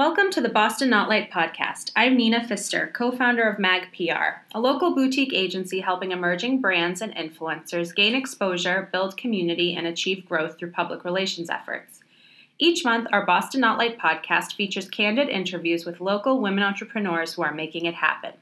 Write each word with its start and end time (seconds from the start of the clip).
Welcome 0.00 0.30
to 0.30 0.40
the 0.40 0.48
Boston 0.48 0.88
Not 0.88 1.10
Light 1.10 1.30
podcast. 1.30 1.90
I'm 1.94 2.16
Nina 2.16 2.42
Pfister, 2.42 2.90
co 2.94 3.12
founder 3.12 3.42
of 3.42 3.58
MAG 3.58 3.88
PR, 3.94 4.40
a 4.54 4.58
local 4.58 4.94
boutique 4.94 5.34
agency 5.34 5.80
helping 5.80 6.10
emerging 6.10 6.62
brands 6.62 7.02
and 7.02 7.14
influencers 7.14 7.94
gain 7.94 8.14
exposure, 8.14 8.88
build 8.92 9.18
community, 9.18 9.74
and 9.74 9.86
achieve 9.86 10.24
growth 10.24 10.58
through 10.58 10.70
public 10.70 11.04
relations 11.04 11.50
efforts. 11.50 12.00
Each 12.58 12.82
month, 12.82 13.08
our 13.12 13.26
Boston 13.26 13.60
Not 13.60 13.76
Light 13.76 13.98
podcast 13.98 14.54
features 14.54 14.88
candid 14.88 15.28
interviews 15.28 15.84
with 15.84 16.00
local 16.00 16.40
women 16.40 16.64
entrepreneurs 16.64 17.34
who 17.34 17.42
are 17.42 17.52
making 17.52 17.84
it 17.84 17.96
happen. 17.96 18.32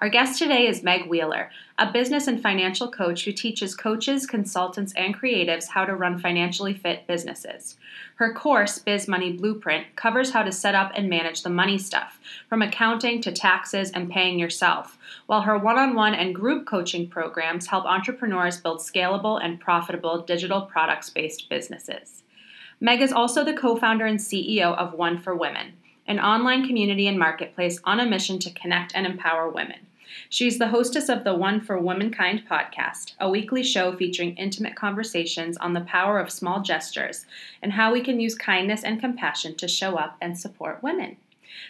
Our 0.00 0.08
guest 0.08 0.38
today 0.38 0.68
is 0.68 0.82
Meg 0.84 1.08
Wheeler, 1.08 1.50
a 1.76 1.90
business 1.90 2.28
and 2.28 2.40
financial 2.40 2.88
coach 2.88 3.24
who 3.24 3.32
teaches 3.32 3.74
coaches, 3.74 4.26
consultants, 4.26 4.92
and 4.94 5.16
creatives 5.16 5.66
how 5.68 5.84
to 5.84 5.96
run 5.96 6.20
financially 6.20 6.72
fit 6.72 7.06
businesses. 7.06 7.76
Her 8.14 8.32
course, 8.32 8.78
Biz 8.78 9.08
Money 9.08 9.32
Blueprint, 9.32 9.96
covers 9.96 10.30
how 10.30 10.42
to 10.42 10.52
set 10.52 10.74
up 10.74 10.92
and 10.94 11.10
manage 11.10 11.42
the 11.42 11.50
money 11.50 11.78
stuff, 11.78 12.20
from 12.48 12.62
accounting 12.62 13.20
to 13.22 13.32
taxes 13.32 13.90
and 13.90 14.10
paying 14.10 14.38
yourself, 14.38 14.98
while 15.26 15.42
her 15.42 15.58
one 15.58 15.78
on 15.78 15.94
one 15.94 16.14
and 16.14 16.34
group 16.34 16.66
coaching 16.66 17.08
programs 17.08 17.66
help 17.66 17.84
entrepreneurs 17.84 18.60
build 18.60 18.78
scalable 18.78 19.42
and 19.42 19.60
profitable 19.60 20.22
digital 20.22 20.62
products 20.62 21.10
based 21.10 21.48
businesses. 21.48 22.22
Meg 22.80 23.00
is 23.00 23.12
also 23.12 23.44
the 23.44 23.54
co 23.54 23.74
founder 23.74 24.06
and 24.06 24.20
CEO 24.20 24.76
of 24.76 24.94
One 24.94 25.18
for 25.18 25.34
Women, 25.34 25.72
an 26.08 26.18
online 26.18 26.66
community 26.66 27.06
and 27.06 27.18
marketplace 27.18 27.80
on 27.84 28.00
a 28.00 28.06
mission 28.06 28.38
to 28.40 28.50
connect 28.50 28.92
and 28.94 29.06
empower 29.06 29.48
women. 29.48 29.78
She's 30.30 30.58
the 30.58 30.68
hostess 30.68 31.08
of 31.08 31.22
the 31.22 31.34
One 31.34 31.60
for 31.60 31.78
Womankind 31.78 32.44
podcast, 32.50 33.12
a 33.20 33.28
weekly 33.28 33.62
show 33.62 33.92
featuring 33.92 34.34
intimate 34.36 34.74
conversations 34.74 35.56
on 35.58 35.74
the 35.74 35.82
power 35.82 36.18
of 36.18 36.30
small 36.30 36.62
gestures 36.62 37.26
and 37.62 37.74
how 37.74 37.92
we 37.92 38.00
can 38.00 38.18
use 38.18 38.34
kindness 38.34 38.82
and 38.82 38.98
compassion 38.98 39.54
to 39.56 39.68
show 39.68 39.96
up 39.96 40.16
and 40.20 40.38
support 40.38 40.82
women. 40.82 41.18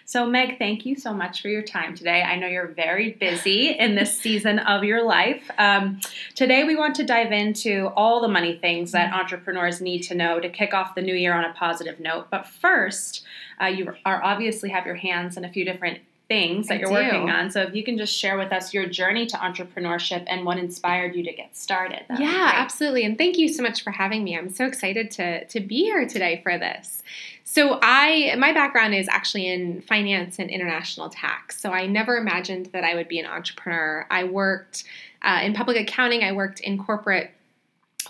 So, 0.05 0.27
Meg, 0.27 0.59
thank 0.59 0.87
you 0.87 0.96
so 0.96 1.12
much 1.12 1.42
for 1.42 1.48
your 1.48 1.62
time 1.62 1.95
today. 1.95 2.23
I 2.23 2.37
know 2.37 2.46
you're 2.46 2.68
very 2.68 3.12
busy 3.12 3.71
in 3.71 3.95
this 3.95 4.18
season 4.18 4.59
of 4.59 4.84
your 4.84 5.04
life. 5.04 5.51
Um, 5.59 6.01
today, 6.34 6.65
we 6.65 6.76
want 6.76 6.95
to 6.96 7.04
dive 7.04 7.32
into 7.32 7.90
all 7.96 8.21
the 8.21 8.29
money 8.29 8.56
things 8.56 8.93
that 8.93 9.12
entrepreneurs 9.12 9.80
need 9.80 10.02
to 10.04 10.15
know 10.15 10.40
to 10.40 10.49
kick 10.49 10.74
off 10.74 10.95
the 10.95 11.02
new 11.02 11.15
year 11.15 11.34
on 11.34 11.45
a 11.45 11.52
positive 11.54 12.01
note. 12.01 12.29
But 12.30 12.46
first, 12.46 13.24
uh, 13.60 13.66
you 13.66 13.93
are 14.04 14.23
obviously 14.23 14.71
have 14.71 14.87
your 14.87 14.96
hands 14.96 15.37
in 15.37 15.45
a 15.45 15.49
few 15.49 15.65
different 15.65 16.01
things 16.29 16.68
that 16.68 16.74
I 16.74 16.76
you're 16.80 16.88
do. 16.88 16.95
working 16.95 17.30
on. 17.30 17.51
So 17.51 17.62
if 17.62 17.74
you 17.74 17.82
can 17.82 17.96
just 17.96 18.15
share 18.15 18.37
with 18.37 18.52
us 18.52 18.74
your 18.74 18.87
journey 18.87 19.26
to 19.26 19.37
entrepreneurship 19.38 20.24
and 20.26 20.45
what 20.45 20.59
inspired 20.59 21.16
you 21.16 21.24
to 21.24 21.32
get 21.32 21.57
started. 21.57 22.04
Yeah, 22.18 22.52
absolutely. 22.54 23.04
And 23.04 23.16
thank 23.16 23.38
you 23.38 23.48
so 23.48 23.62
much 23.62 23.82
for 23.82 23.90
having 23.90 24.24
me. 24.24 24.37
I'm 24.37 24.51
so 24.51 24.66
excited 24.66 25.10
to 25.12 25.46
to 25.46 25.60
be 25.60 25.84
here 25.84 26.06
today 26.06 26.40
for 26.43 26.59
this. 26.59 27.02
So 27.45 27.79
I 27.80 28.34
my 28.37 28.52
background 28.52 28.95
is 28.95 29.09
actually 29.09 29.46
in 29.46 29.80
finance 29.80 30.38
and 30.38 30.51
international 30.51 31.09
tax. 31.09 31.60
So 31.60 31.71
I 31.71 31.87
never 31.87 32.18
imagined 32.18 32.66
that 32.66 32.84
I 32.84 32.95
would 32.95 33.09
be 33.09 33.18
an 33.18 33.26
entrepreneur. 33.26 34.06
I 34.10 34.24
worked 34.24 34.84
uh, 35.23 35.40
in 35.43 35.54
public 35.54 35.79
accounting. 35.79 36.23
I 36.23 36.32
worked 36.32 36.60
in 36.60 36.76
corporate 36.76 37.30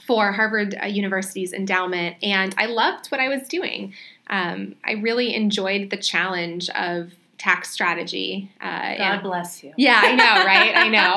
for 0.03 0.33
Harvard 0.33 0.77
uh, 0.83 0.87
University's 0.87 1.53
endowment, 1.53 2.17
and 2.23 2.55
I 2.59 2.67
loved 2.67 3.09
what 3.09 3.21
I 3.21 3.29
was 3.29 3.47
doing. 3.47 3.95
Um, 4.29 4.75
I 4.85 4.93
really 4.93 5.35
enjoyed 5.35 5.91
the 5.91 5.97
challenge 5.97 6.69
of 6.71 7.13
tax 7.39 7.71
strategy. 7.71 8.51
Uh, 8.61 8.97
God 8.97 9.23
bless 9.23 9.63
you. 9.63 9.73
Yeah, 9.77 10.01
I 10.03 10.15
know, 10.15 10.45
right? 10.45 10.73
I 10.77 10.89
know. 10.89 11.15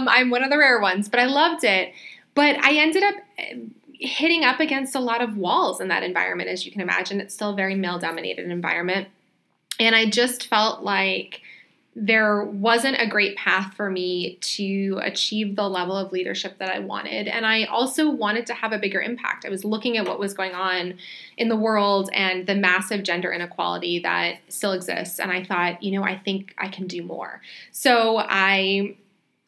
um, 0.00 0.08
I'm 0.08 0.30
one 0.30 0.42
of 0.42 0.50
the 0.50 0.58
rare 0.58 0.80
ones, 0.80 1.08
but 1.08 1.20
I 1.20 1.26
loved 1.26 1.62
it. 1.62 1.92
But 2.34 2.56
I 2.64 2.72
ended 2.78 3.02
up 3.02 3.14
eh, 3.38 3.56
hitting 3.92 4.44
up 4.44 4.60
against 4.60 4.94
a 4.94 5.00
lot 5.00 5.22
of 5.22 5.36
walls 5.36 5.80
in 5.80 5.88
that 5.88 6.02
environment, 6.02 6.48
as 6.48 6.64
you 6.66 6.72
can 6.72 6.80
imagine. 6.80 7.20
It's 7.20 7.34
still 7.34 7.50
a 7.50 7.54
very 7.54 7.74
male 7.74 7.98
dominated 7.98 8.50
environment. 8.50 9.08
And 9.78 9.94
I 9.94 10.06
just 10.06 10.46
felt 10.46 10.82
like 10.82 11.42
there 11.96 12.42
wasn't 12.42 12.96
a 12.98 13.06
great 13.06 13.36
path 13.36 13.72
for 13.74 13.88
me 13.88 14.36
to 14.40 14.98
achieve 15.02 15.54
the 15.54 15.68
level 15.68 15.96
of 15.96 16.10
leadership 16.10 16.58
that 16.58 16.68
I 16.68 16.80
wanted. 16.80 17.28
And 17.28 17.46
I 17.46 17.64
also 17.64 18.10
wanted 18.10 18.46
to 18.46 18.54
have 18.54 18.72
a 18.72 18.78
bigger 18.78 19.00
impact. 19.00 19.44
I 19.44 19.48
was 19.48 19.64
looking 19.64 19.96
at 19.96 20.06
what 20.06 20.18
was 20.18 20.34
going 20.34 20.54
on 20.54 20.94
in 21.36 21.48
the 21.48 21.56
world 21.56 22.10
and 22.12 22.46
the 22.46 22.54
massive 22.56 23.04
gender 23.04 23.32
inequality 23.32 24.00
that 24.00 24.38
still 24.48 24.72
exists. 24.72 25.20
And 25.20 25.30
I 25.30 25.44
thought, 25.44 25.82
you 25.82 25.92
know, 25.92 26.04
I 26.04 26.18
think 26.18 26.52
I 26.58 26.66
can 26.68 26.88
do 26.88 27.02
more. 27.02 27.40
So 27.70 28.18
I 28.18 28.96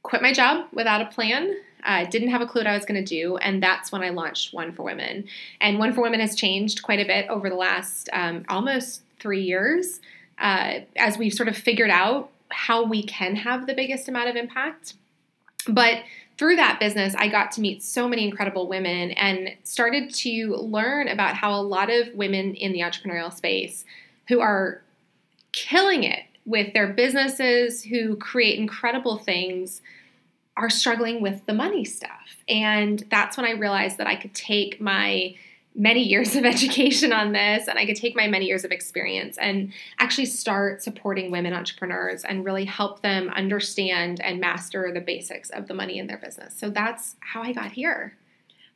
quit 0.05 0.23
my 0.23 0.33
job 0.33 0.67
without 0.73 1.03
a 1.03 1.06
plan. 1.06 1.53
I 1.83 2.05
didn't 2.05 2.29
have 2.29 2.41
a 2.41 2.47
clue 2.47 2.61
what 2.61 2.67
I 2.69 2.75
was 2.75 2.85
going 2.85 3.03
to 3.03 3.09
do, 3.09 3.37
and 3.37 3.62
that's 3.62 3.93
when 3.93 4.03
I 4.03 4.11
launched 4.11 4.53
One 4.53 4.73
for 4.73 4.83
Women. 4.83 5.25
And 5.61 5.79
One 5.79 5.93
for 5.93 6.01
Women 6.01 6.19
has 6.19 6.35
changed 6.35 6.83
quite 6.83 6.99
a 6.99 7.05
bit 7.05 7.29
over 7.29 7.49
the 7.49 7.55
last 7.55 8.09
um, 8.12 8.45
almost 8.49 9.03
three 9.21 9.43
years 9.43 10.01
uh, 10.39 10.81
as 10.97 11.17
we've 11.17 11.33
sort 11.33 11.49
of 11.49 11.56
figured 11.56 11.91
out 11.91 12.31
how 12.51 12.84
we 12.84 13.03
can 13.03 13.37
have 13.37 13.67
the 13.67 13.75
biggest 13.75 14.09
amount 14.09 14.29
of 14.29 14.37
impact. 14.37 14.95
But 15.69 16.03
through 16.39 16.57
that 16.57 16.79
business, 16.79 17.15
I 17.17 17.29
got 17.29 17.51
to 17.53 17.61
meet 17.61 17.83
so 17.83 18.09
many 18.09 18.25
incredible 18.25 18.69
women 18.69 19.12
and 19.12 19.57
started 19.65 20.12
to 20.15 20.55
learn 20.56 21.09
about 21.09 21.35
how 21.35 21.55
a 21.55 21.62
lot 21.62 21.91
of 21.91 22.15
women 22.15 22.55
in 22.55 22.73
the 22.73 22.81
entrepreneurial 22.81 23.33
space 23.33 23.85
who 24.29 24.41
are 24.41 24.83
killing 25.53 26.05
it 26.05 26.25
with 26.45 26.73
their 26.75 26.93
businesses, 26.93 27.83
who 27.85 28.17
create 28.17 28.59
incredible 28.59 29.19
things, 29.19 29.81
are 30.56 30.71
struggling 30.71 31.21
with 31.21 31.45
the 31.47 31.55
money 31.55 31.85
stuff. 31.85 32.37
And 32.49 33.05
that's 33.11 33.37
when 33.37 33.47
I 33.47 33.53
realized 33.53 33.99
that 33.99 34.06
I 34.06 34.17
could 34.17 34.35
take 34.35 34.81
my 34.81 35.35
many 35.76 36.03
years 36.03 36.34
of 36.34 36.44
education 36.47 37.12
on 37.12 37.32
this 37.32 37.69
and 37.69 37.78
I 37.78 37.87
could 37.87 37.97
take 37.97 38.16
my 38.16 38.26
many 38.26 38.47
years 38.47 38.64
of 38.64 38.72
experience 38.72 39.37
and 39.38 39.72
actually 39.98 40.26
start 40.26 40.82
supporting 40.82 41.31
women 41.31 41.53
entrepreneurs 41.53 42.25
and 42.25 42.44
really 42.44 42.64
help 42.64 43.03
them 43.03 43.28
understand 43.28 44.20
and 44.20 44.41
master 44.41 44.91
the 44.92 45.00
basics 45.00 45.50
of 45.50 45.69
the 45.69 45.75
money 45.75 45.98
in 45.98 46.06
their 46.06 46.19
business. 46.19 46.54
So 46.56 46.70
that's 46.70 47.16
how 47.20 47.42
I 47.42 47.53
got 47.53 47.72
here. 47.72 48.16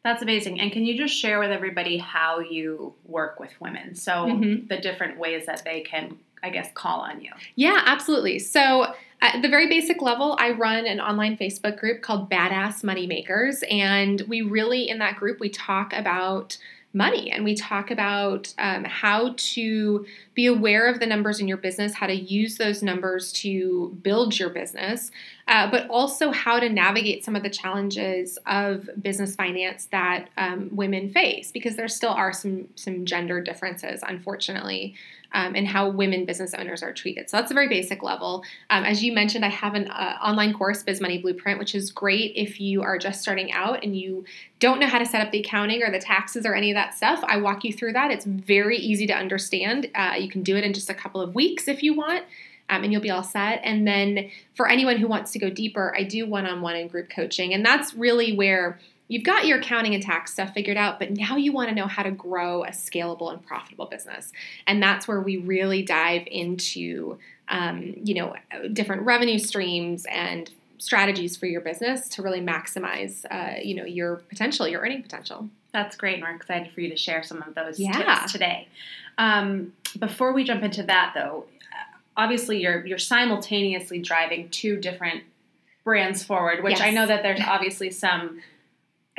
That's 0.02 0.22
amazing. 0.22 0.60
And 0.60 0.72
can 0.72 0.86
you 0.86 0.96
just 0.96 1.14
share 1.14 1.38
with 1.38 1.50
everybody 1.50 1.98
how 1.98 2.40
you 2.40 2.94
work 3.04 3.38
with 3.38 3.50
women? 3.60 3.94
So 3.94 4.12
mm-hmm. 4.12 4.66
the 4.66 4.78
different 4.78 5.18
ways 5.18 5.44
that 5.46 5.62
they 5.64 5.80
can, 5.80 6.18
I 6.42 6.48
guess, 6.48 6.70
call 6.72 7.00
on 7.00 7.20
you. 7.20 7.32
Yeah, 7.54 7.82
absolutely. 7.84 8.38
So 8.38 8.94
at 9.20 9.42
the 9.42 9.48
very 9.48 9.68
basic 9.68 10.00
level, 10.00 10.36
I 10.40 10.52
run 10.52 10.86
an 10.86 11.00
online 11.00 11.36
Facebook 11.36 11.78
group 11.78 12.00
called 12.00 12.30
Badass 12.30 12.82
Money 12.82 13.06
Makers. 13.06 13.62
And 13.70 14.22
we 14.22 14.40
really, 14.40 14.88
in 14.88 14.98
that 15.00 15.16
group, 15.16 15.38
we 15.38 15.50
talk 15.50 15.92
about 15.92 16.56
money. 16.92 17.30
And 17.30 17.44
we 17.44 17.54
talk 17.54 17.90
about 17.90 18.52
um, 18.58 18.84
how 18.84 19.34
to 19.36 20.06
be 20.34 20.46
aware 20.46 20.88
of 20.88 20.98
the 20.98 21.06
numbers 21.06 21.40
in 21.40 21.46
your 21.46 21.56
business, 21.56 21.94
how 21.94 22.06
to 22.06 22.14
use 22.14 22.56
those 22.56 22.82
numbers 22.82 23.32
to 23.32 23.96
build 24.02 24.38
your 24.38 24.50
business, 24.50 25.10
uh, 25.50 25.70
but 25.70 25.86
also 25.90 26.30
how 26.30 26.58
to 26.58 26.70
navigate 26.70 27.24
some 27.24 27.36
of 27.36 27.42
the 27.42 27.50
challenges 27.50 28.38
of 28.46 28.88
business 29.02 29.34
finance 29.34 29.88
that 29.92 30.30
um, 30.38 30.70
women 30.72 31.12
face 31.12 31.52
because 31.52 31.76
there 31.76 31.88
still 31.88 32.10
are 32.12 32.32
some 32.32 32.68
some 32.76 33.04
gender 33.04 33.40
differences, 33.42 34.02
unfortunately 34.06 34.94
um, 35.32 35.54
and 35.54 35.66
how 35.66 35.88
women 35.88 36.24
business 36.24 36.54
owners 36.54 36.82
are 36.82 36.92
treated. 36.92 37.30
So 37.30 37.36
that's 37.36 37.50
a 37.50 37.54
very 37.54 37.68
basic 37.68 38.02
level. 38.02 38.42
Um, 38.70 38.84
as 38.84 39.02
you 39.02 39.12
mentioned, 39.12 39.44
I 39.44 39.48
have 39.48 39.74
an 39.74 39.88
uh, 39.88 40.18
online 40.22 40.52
course, 40.52 40.82
Biz 40.82 41.00
Money 41.00 41.18
Blueprint, 41.18 41.58
which 41.58 41.74
is 41.74 41.90
great 41.90 42.32
if 42.34 42.60
you 42.60 42.82
are 42.82 42.98
just 42.98 43.22
starting 43.22 43.52
out 43.52 43.84
and 43.84 43.96
you 43.96 44.24
don't 44.58 44.80
know 44.80 44.88
how 44.88 44.98
to 44.98 45.06
set 45.06 45.24
up 45.24 45.30
the 45.30 45.40
accounting 45.40 45.82
or 45.82 45.90
the 45.90 46.00
taxes 46.00 46.44
or 46.44 46.54
any 46.54 46.70
of 46.70 46.74
that 46.74 46.94
stuff. 46.94 47.22
I 47.26 47.36
walk 47.38 47.64
you 47.64 47.72
through 47.72 47.92
that. 47.94 48.10
It's 48.10 48.24
very 48.24 48.76
easy 48.76 49.06
to 49.06 49.14
understand. 49.14 49.90
Uh, 49.94 50.14
you 50.18 50.28
can 50.28 50.42
do 50.42 50.56
it 50.56 50.64
in 50.64 50.72
just 50.72 50.90
a 50.90 50.94
couple 50.94 51.20
of 51.20 51.34
weeks 51.34 51.68
if 51.68 51.82
you 51.82 51.94
want. 51.94 52.24
Um, 52.70 52.84
and 52.84 52.92
you'll 52.92 53.03
be 53.03 53.10
all 53.10 53.25
set. 53.25 53.60
And 53.64 53.86
then 53.86 54.31
for 54.54 54.69
anyone 54.69 54.97
who 54.97 55.08
wants 55.08 55.32
to 55.32 55.38
go 55.38 55.50
deeper, 55.50 55.92
I 55.98 56.04
do 56.04 56.25
one 56.26 56.47
on 56.47 56.62
one 56.62 56.76
and 56.76 56.91
group 56.91 57.10
coaching. 57.10 57.53
And 57.53 57.66
that's 57.66 57.92
really 57.92 58.34
where 58.36 58.78
you've 59.08 59.25
got 59.25 59.44
your 59.44 59.58
accounting 59.58 59.92
and 59.92 60.03
tax 60.03 60.32
stuff 60.32 60.54
figured 60.54 60.76
out, 60.76 61.00
but 61.00 61.10
now 61.10 61.36
you 61.36 61.50
want 61.50 61.69
to 61.69 61.75
know 61.75 61.88
how 61.88 62.04
to 62.04 62.12
grow 62.12 62.62
a 62.62 62.70
scalable 62.70 63.32
and 63.32 63.44
profitable 63.44 63.86
business. 63.86 64.32
And 64.69 64.80
that's 64.80 65.09
where 65.09 65.21
we 65.21 65.36
really 65.36 65.83
dive 65.83 66.22
into, 66.30 67.18
um, 67.48 67.94
you 68.04 68.15
know, 68.15 68.34
different 68.72 69.03
revenue 69.03 69.41
streams 69.41 70.06
and 70.09 70.48
strategies 70.78 71.36
for 71.36 71.47
your 71.47 71.60
business 71.60 72.09
to 72.10 72.22
really 72.22 72.41
maximize, 72.41 73.24
uh, 73.33 73.59
you 73.60 73.74
know, 73.74 73.84
your 73.84 74.16
potential, 74.16 74.68
your 74.68 74.80
earning 74.80 75.03
potential. 75.03 75.48
That's 75.72 75.97
great, 75.97 76.15
and 76.15 76.22
we're 76.22 76.34
excited 76.34 76.72
for 76.72 76.80
you 76.80 76.89
to 76.91 76.97
share 76.97 77.22
some 77.22 77.42
of 77.42 77.54
those 77.54 77.80
yeah. 77.80 77.92
tips 77.92 78.33
today. 78.33 78.68
Um, 79.18 79.72
before 79.98 80.33
we 80.33 80.44
jump 80.44 80.62
into 80.62 80.84
that, 80.84 81.12
though, 81.15 81.47
obviously 82.16 82.60
you're 82.60 82.84
you're 82.86 82.98
simultaneously 82.98 83.98
driving 84.01 84.48
two 84.51 84.77
different 84.77 85.22
brands 85.84 86.22
forward, 86.22 86.62
which 86.62 86.78
yes. 86.78 86.83
I 86.83 86.91
know 86.91 87.07
that 87.07 87.22
there's 87.22 87.41
obviously 87.41 87.91
some 87.91 88.41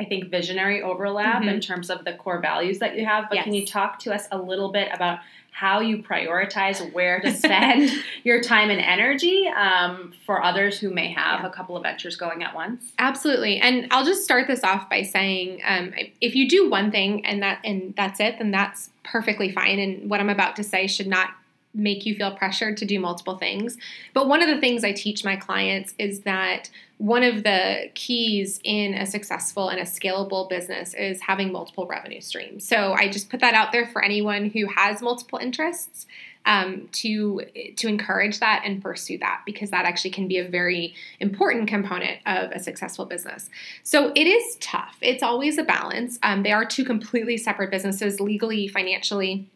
I 0.00 0.04
think, 0.04 0.30
visionary 0.30 0.82
overlap 0.82 1.42
Mhm. 1.42 1.48
in 1.52 1.60
terms 1.60 1.88
of 1.88 2.04
the 2.04 2.14
core 2.14 2.40
values 2.40 2.80
that 2.80 2.96
you 2.98 3.04
have. 3.04 3.28
But 3.30 3.44
can 3.44 3.52
you 3.54 3.64
talk 3.64 4.00
to 4.00 4.12
us 4.12 4.26
a 4.32 4.38
little 4.38 4.72
bit 4.72 4.88
about 4.92 5.20
how 5.52 5.80
you 5.80 5.98
prioritize 5.98 6.92
where 6.92 7.20
to 7.20 7.30
spend 7.30 7.88
your 8.24 8.40
time 8.40 8.70
and 8.70 8.80
energy 8.80 9.46
um, 9.48 10.12
for 10.26 10.42
others 10.42 10.80
who 10.80 10.90
may 10.90 11.12
have 11.12 11.40
Yeah. 11.42 11.46
a 11.46 11.50
couple 11.50 11.76
of 11.76 11.84
ventures 11.84 12.16
going 12.16 12.42
at 12.42 12.52
once? 12.54 12.92
Absolutely, 12.98 13.58
and 13.58 13.86
I'll 13.92 14.04
just 14.04 14.24
start 14.24 14.48
this 14.48 14.64
off 14.64 14.88
by 14.90 15.02
saying, 15.02 15.60
um, 15.64 15.92
if 16.20 16.34
you 16.34 16.48
do 16.48 16.68
one 16.68 16.90
thing 16.90 17.24
and 17.24 17.42
that 17.42 17.60
and 17.62 17.94
that's 17.96 18.18
it, 18.18 18.38
then 18.38 18.50
that's 18.50 18.90
perfectly 19.04 19.52
fine. 19.52 19.78
And 19.78 20.10
what 20.10 20.18
I'm 20.20 20.30
about 20.30 20.56
to 20.56 20.64
say 20.64 20.86
should 20.88 21.06
not 21.06 21.28
make 21.74 22.04
you 22.04 22.14
feel 22.14 22.34
pressured 22.34 22.76
to 22.78 22.84
do 22.84 23.00
multiple 23.00 23.36
things. 23.36 23.78
But 24.12 24.28
one 24.28 24.42
of 24.42 24.48
the 24.48 24.60
things 24.60 24.84
I 24.84 24.92
teach 24.92 25.24
my 25.24 25.36
clients 25.36 25.94
is 25.98 26.20
that 26.20 26.70
one 26.98 27.22
of 27.22 27.42
the 27.42 27.90
keys 27.94 28.60
in 28.62 28.94
a 28.94 29.06
successful 29.06 29.68
and 29.68 29.80
a 29.80 29.84
scalable 29.84 30.48
business 30.48 30.94
is 30.94 31.20
having 31.20 31.50
multiple 31.50 31.86
revenue 31.86 32.20
streams. 32.20 32.64
So 32.66 32.92
I 32.92 33.08
just 33.08 33.28
put 33.28 33.40
that 33.40 33.54
out 33.54 33.72
there 33.72 33.86
for 33.86 34.04
anyone 34.04 34.50
who 34.50 34.66
has 34.66 35.02
multiple 35.02 35.38
interests 35.38 36.06
um, 36.44 36.88
to 36.92 37.42
to 37.76 37.88
encourage 37.88 38.40
that 38.40 38.62
and 38.64 38.82
pursue 38.82 39.18
that 39.18 39.42
because 39.46 39.70
that 39.70 39.84
actually 39.84 40.10
can 40.10 40.28
be 40.28 40.38
a 40.38 40.48
very 40.48 40.94
important 41.20 41.68
component 41.68 42.18
of 42.26 42.50
a 42.50 42.60
successful 42.60 43.04
business. 43.04 43.48
So 43.82 44.12
it 44.14 44.26
is 44.26 44.56
tough. 44.60 44.96
It's 45.00 45.22
always 45.22 45.58
a 45.58 45.62
balance. 45.62 46.18
Um, 46.22 46.42
they 46.42 46.52
are 46.52 46.64
two 46.64 46.84
completely 46.84 47.36
separate 47.36 47.70
businesses, 47.70 48.20
legally, 48.20 48.68
financially 48.68 49.48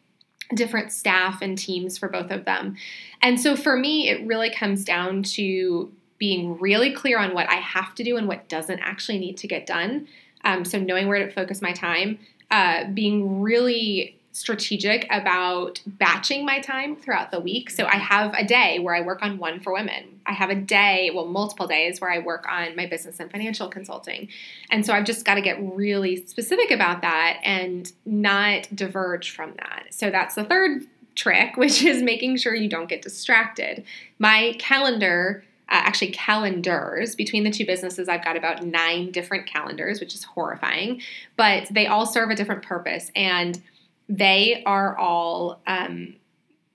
different 0.54 0.92
staff 0.92 1.42
and 1.42 1.58
teams 1.58 1.98
for 1.98 2.08
both 2.08 2.30
of 2.30 2.44
them. 2.44 2.76
And 3.22 3.40
so 3.40 3.56
for 3.56 3.76
me, 3.76 4.08
it 4.08 4.26
really 4.26 4.50
comes 4.50 4.84
down 4.84 5.22
to 5.24 5.92
being 6.18 6.58
really 6.58 6.92
clear 6.92 7.18
on 7.18 7.34
what 7.34 7.48
I 7.48 7.56
have 7.56 7.94
to 7.96 8.04
do 8.04 8.16
and 8.16 8.28
what 8.28 8.48
doesn't 8.48 8.78
actually 8.80 9.18
need 9.18 9.36
to 9.38 9.48
get 9.48 9.66
done. 9.66 10.06
Um, 10.44 10.64
so 10.64 10.78
knowing 10.78 11.08
where 11.08 11.26
to 11.26 11.32
focus 11.32 11.60
my 11.60 11.72
time, 11.72 12.18
uh, 12.50 12.84
being 12.94 13.42
really 13.42 14.16
strategic 14.36 15.06
about 15.10 15.80
batching 15.86 16.44
my 16.44 16.60
time 16.60 16.94
throughout 16.94 17.30
the 17.30 17.40
week. 17.40 17.70
So 17.70 17.86
I 17.86 17.96
have 17.96 18.34
a 18.34 18.44
day 18.44 18.78
where 18.78 18.94
I 18.94 19.00
work 19.00 19.22
on 19.22 19.38
one 19.38 19.60
for 19.60 19.72
women. 19.72 20.20
I 20.26 20.32
have 20.32 20.50
a 20.50 20.54
day, 20.54 21.10
well, 21.14 21.24
multiple 21.24 21.66
days 21.66 22.02
where 22.02 22.10
I 22.10 22.18
work 22.18 22.44
on 22.50 22.76
my 22.76 22.84
business 22.84 23.18
and 23.18 23.30
financial 23.30 23.68
consulting. 23.68 24.28
And 24.70 24.84
so 24.84 24.92
I've 24.92 25.06
just 25.06 25.24
got 25.24 25.36
to 25.36 25.40
get 25.40 25.56
really 25.60 26.26
specific 26.26 26.70
about 26.70 27.00
that 27.00 27.40
and 27.44 27.90
not 28.04 28.68
diverge 28.74 29.30
from 29.30 29.54
that. 29.56 29.86
So 29.90 30.10
that's 30.10 30.34
the 30.34 30.44
third 30.44 30.82
trick, 31.14 31.56
which 31.56 31.82
is 31.82 32.02
making 32.02 32.36
sure 32.36 32.54
you 32.54 32.68
don't 32.68 32.90
get 32.90 33.00
distracted. 33.00 33.84
My 34.18 34.54
calendar 34.58 35.44
uh, 35.68 35.82
actually 35.82 36.12
calendars 36.12 37.16
between 37.16 37.42
the 37.42 37.50
two 37.50 37.66
businesses 37.66 38.08
i've 38.08 38.22
got 38.22 38.36
about 38.36 38.64
nine 38.64 39.10
different 39.10 39.48
calendars 39.48 39.98
which 39.98 40.14
is 40.14 40.22
horrifying 40.22 41.02
but 41.36 41.66
they 41.72 41.88
all 41.88 42.06
serve 42.06 42.30
a 42.30 42.36
different 42.36 42.62
purpose 42.62 43.10
and 43.16 43.60
they 44.08 44.62
are 44.64 44.96
all 44.96 45.60
um, 45.66 46.14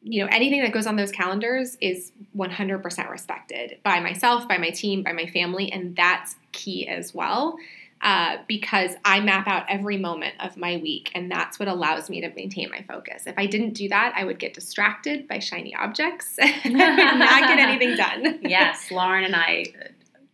you 0.04 0.24
know 0.24 0.30
anything 0.31 0.62
that 0.62 0.72
goes 0.72 0.88
on 0.88 0.95
those 0.95 1.12
calendars 1.12 1.78
is 1.80 2.12
100% 2.36 3.10
respected 3.10 3.78
by 3.83 4.00
myself 4.00 4.48
by 4.48 4.57
my 4.57 4.69
team 4.69 5.04
by 5.04 5.12
my 5.12 5.28
family 5.28 5.72
and 5.72 5.95
that's 5.95 6.36
key 6.51 6.88
as 6.88 7.13
well 7.13 7.56
uh, 8.01 8.38
because 8.48 8.94
i 9.06 9.19
map 9.19 9.48
out 9.48 9.63
every 9.69 9.98
moment 9.98 10.33
of 10.39 10.57
my 10.57 10.78
week 10.78 11.12
and 11.13 11.30
that's 11.30 11.60
what 11.60 11.68
allows 11.68 12.10
me 12.10 12.19
to 12.19 12.33
maintain 12.36 12.68
my 12.72 12.83
focus. 12.88 13.28
If 13.28 13.36
i 13.38 13.45
didn't 13.45 13.74
do 13.74 13.88
that 13.89 14.13
i 14.16 14.24
would 14.24 14.39
get 14.39 14.54
distracted 14.56 15.28
by 15.28 15.38
shiny 15.39 15.75
objects 15.75 16.38
and 16.39 16.74
not 16.74 17.48
get 17.48 17.60
anything 17.60 17.95
done. 17.95 18.39
Yes, 18.51 18.92
Lauren 18.92 19.24
and 19.24 19.36
I 19.36 19.66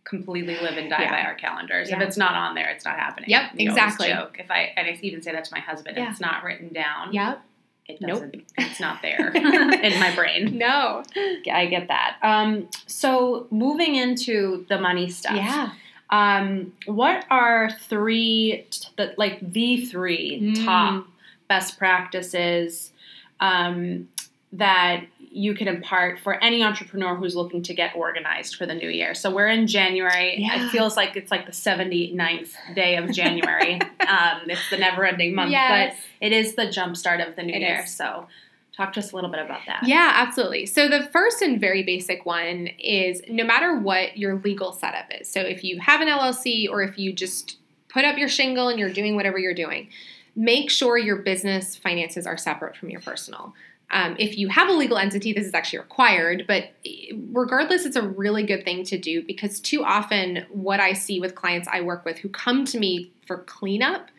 completely 0.08 0.56
live 0.56 0.76
and 0.76 0.88
die 0.90 1.02
Yeah. 1.02 1.10
by 1.10 1.20
our 1.22 1.34
calendars. 1.34 1.90
If 1.90 2.00
it's 2.00 2.16
not 2.16 2.34
on 2.34 2.54
there, 2.54 2.68
it's 2.70 2.84
not 2.84 2.98
happening. 2.98 3.28
Yep, 3.30 3.52
We 3.56 3.64
exactly. 3.68 4.08
Joke 4.08 4.36
if 4.38 4.50
I 4.50 4.72
and 4.76 4.86
I 4.86 4.98
even 5.02 5.22
say 5.22 5.32
that 5.32 5.44
to 5.44 5.54
my 5.54 5.60
husband, 5.60 5.96
Yeah. 5.96 6.10
it's 6.10 6.20
not 6.20 6.42
written 6.44 6.72
down, 6.72 7.12
yep 7.12 7.42
it 7.86 8.00
doesn't. 8.00 8.34
It's 8.58 8.80
not 8.80 9.00
there 9.00 9.28
in 9.34 9.98
my 10.00 10.14
brain. 10.14 10.58
no 10.58 11.02
I 11.52 11.66
get 11.66 11.88
that. 11.88 12.16
Um, 12.22 12.68
so 12.86 13.46
moving 13.50 13.94
into 13.96 14.66
the 14.68 14.78
money 14.78 15.08
stuff. 15.10 15.36
yeah 15.36 15.70
Um, 16.10 16.72
what 16.86 17.24
are 17.30 17.70
three, 17.70 18.66
t- 18.70 18.88
the, 18.96 19.14
like 19.18 19.38
the 19.40 19.84
three 19.86 20.40
Mm. 20.40 20.64
top 20.64 21.06
best 21.48 21.78
practices 21.78 22.92
um, 23.40 24.08
that 24.52 25.04
you 25.30 25.54
can 25.54 25.68
impart 25.68 26.18
for 26.20 26.34
any 26.42 26.62
entrepreneur 26.62 27.14
who's 27.14 27.34
looking 27.36 27.62
to 27.64 27.74
get 27.74 27.94
organized 27.96 28.56
for 28.56 28.66
the 28.66 28.74
new 28.74 28.88
year? 28.88 29.14
So 29.14 29.30
we're 29.34 29.48
in 29.48 29.66
January. 29.66 30.36
Yeah. 30.38 30.66
It 30.66 30.70
feels 30.70 30.96
like 30.96 31.16
it's 31.16 31.30
like 31.30 31.46
the 31.46 31.52
79th 31.52 32.50
day 32.74 32.96
of 32.96 33.10
January. 33.12 33.74
um, 34.06 34.40
it's 34.48 34.70
the 34.70 34.76
never 34.78 35.04
ending 35.04 35.34
month, 35.34 35.50
Yes. 35.50 35.94
but 35.94 36.26
it 36.26 36.32
is 36.32 36.54
the 36.54 36.62
jumpstart 36.66 37.26
of 37.26 37.36
the 37.36 37.42
new 37.42 37.54
It 37.54 37.60
year. 37.60 37.82
is. 37.84 37.94
So 37.94 38.26
talk 38.76 38.92
to 38.94 39.00
us 39.00 39.12
a 39.12 39.14
little 39.16 39.30
bit 39.30 39.40
about 39.44 39.60
that. 39.66 39.82
Yeah, 39.86 40.12
absolutely. 40.14 40.64
So, 40.66 40.88
the 40.88 41.08
first 41.12 41.42
and 41.42 41.60
very 41.60 41.82
basic 41.82 42.24
one 42.24 42.68
is 42.78 43.20
no 43.28 43.44
matter 43.44 43.76
what 43.76 44.16
your 44.16 44.36
legal 44.36 44.72
setup 44.72 45.06
is. 45.20 45.28
So, 45.28 45.40
if 45.40 45.64
you 45.64 45.80
have 45.80 46.00
an 46.00 46.06
LLC 46.08 46.68
or 46.70 46.82
if 46.82 46.96
you 46.96 47.12
just 47.12 47.56
put 47.88 48.04
up 48.04 48.16
your 48.18 48.28
shingle 48.28 48.68
and 48.68 48.78
you're 48.78 48.92
doing 48.92 49.16
whatever 49.16 49.36
you're 49.38 49.52
doing, 49.54 49.88
make 50.36 50.70
sure 50.70 50.96
your 50.96 51.16
business 51.16 51.74
finances 51.74 52.24
are 52.26 52.36
separate 52.36 52.76
from 52.76 52.88
your 52.90 53.00
personal. 53.00 53.52
Um, 53.90 54.16
if 54.18 54.36
you 54.36 54.48
have 54.48 54.68
a 54.68 54.72
legal 54.72 54.98
entity, 54.98 55.32
this 55.32 55.46
is 55.46 55.54
actually 55.54 55.78
required, 55.78 56.44
but 56.46 56.72
regardless, 57.32 57.86
it's 57.86 57.96
a 57.96 58.02
really 58.02 58.42
good 58.42 58.64
thing 58.64 58.84
to 58.84 58.98
do 58.98 59.22
because 59.22 59.60
too 59.60 59.82
often, 59.82 60.44
what 60.50 60.78
I 60.78 60.92
see 60.92 61.20
with 61.20 61.34
clients 61.34 61.68
I 61.70 61.80
work 61.80 62.04
with 62.04 62.18
who 62.18 62.28
come 62.28 62.64
to 62.66 62.78
me 62.78 63.12
for 63.26 63.38
cleanup 63.38 64.10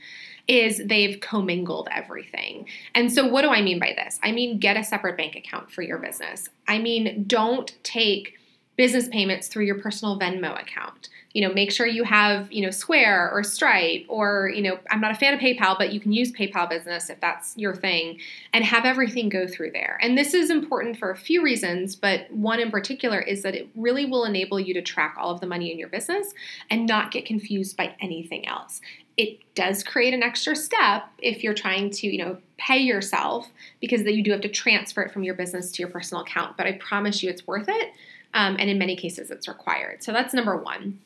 is 0.48 0.82
they've 0.84 1.22
commingled 1.22 1.88
everything. 1.92 2.68
And 2.96 3.14
so, 3.14 3.28
what 3.28 3.44
do 3.44 3.50
I 3.50 3.62
mean 3.62 3.80
by 3.80 3.94
this? 3.96 4.20
I 4.24 4.32
mean, 4.32 4.58
get 4.58 4.76
a 4.76 4.84
separate 4.84 5.16
bank 5.16 5.36
account 5.36 5.72
for 5.72 5.84
your 5.84 6.00
business. 6.00 6.50
I 6.68 6.80
mean, 6.80 7.26
don't 7.28 7.72
take 7.84 8.40
business 8.76 9.08
payments 9.10 9.48
through 9.48 9.66
your 9.66 9.80
personal 9.80 10.18
Venmo 10.18 10.60
account. 10.60 11.10
You 11.34 11.48
know, 11.48 11.54
make 11.54 11.72
sure 11.72 11.86
you 11.86 12.04
have, 12.04 12.52
you 12.52 12.64
know, 12.64 12.72
Square 12.72 13.32
or 13.32 13.44
Stripe 13.44 14.06
or, 14.08 14.52
you 14.54 14.64
know, 14.64 14.80
I'm 14.90 15.00
not 15.00 15.12
a 15.12 15.16
fan 15.16 15.34
of 15.34 15.40
PayPal, 15.40 15.78
but 15.78 15.94
you 15.94 16.00
can 16.00 16.12
use 16.12 16.32
PayPal 16.32 16.70
Business 16.70 17.10
if 17.10 17.20
that's 17.20 17.56
your 17.56 17.76
thing 17.76 18.20
and 18.52 18.64
have 18.64 18.86
everything 18.86 19.30
go 19.30 19.48
through 19.48 19.72
there. 19.72 20.00
And 20.02 20.18
this 20.18 20.34
is 20.34 20.50
important 20.50 20.98
for 20.98 21.12
a 21.12 21.16
few 21.16 21.44
reasons, 21.44 21.96
but 21.96 22.32
one 22.32 22.60
in 22.60 22.72
particular 22.72 23.20
is 23.20 23.44
that 23.44 23.56
it 23.56 23.70
really 23.76 24.06
will 24.06 24.26
enable 24.26 24.60
you 24.60 24.74
to 24.74 24.82
track 24.82 25.16
all 25.20 25.30
of 25.30 25.40
the 25.40 25.48
money 25.48 25.72
in 25.72 25.78
your 25.78 25.90
business 25.90 26.34
and 26.70 26.88
not 26.88 27.12
get 27.12 27.26
confused 27.26 27.78
by 27.78 27.96
anything 28.02 28.48
else 28.48 28.82
it 29.20 29.38
does 29.54 29.84
create 29.84 30.14
an 30.14 30.24
extra 30.24 30.56
step 30.56 31.04
if 31.18 31.44
you're 31.44 31.54
trying 31.54 31.90
to, 31.90 32.08
you 32.08 32.24
know, 32.24 32.38
pay 32.58 32.78
yourself 32.78 33.50
because 33.82 34.04
then 34.06 34.14
you 34.14 34.24
do 34.24 34.32
have 34.32 34.40
to 34.40 34.48
transfer 34.48 35.02
it 35.02 35.12
from 35.12 35.24
your 35.24 35.34
business 35.34 35.74
to 35.74 35.82
your 35.82 35.90
personal 35.92 36.24
account. 36.24 36.56
But 36.56 36.68
I 36.68 36.74
promise 36.74 37.22
you, 37.22 37.30
it's 37.30 37.46
worth 37.46 37.68
it, 37.68 37.92
um, 38.34 38.56
and 38.58 38.70
in 38.70 38.78
many 38.78 38.96
cases, 38.96 39.30
it's 39.30 39.50
required. 39.50 40.04
So 40.04 40.14
that's 40.14 40.34
number 40.34 40.56
one. 40.56 41.00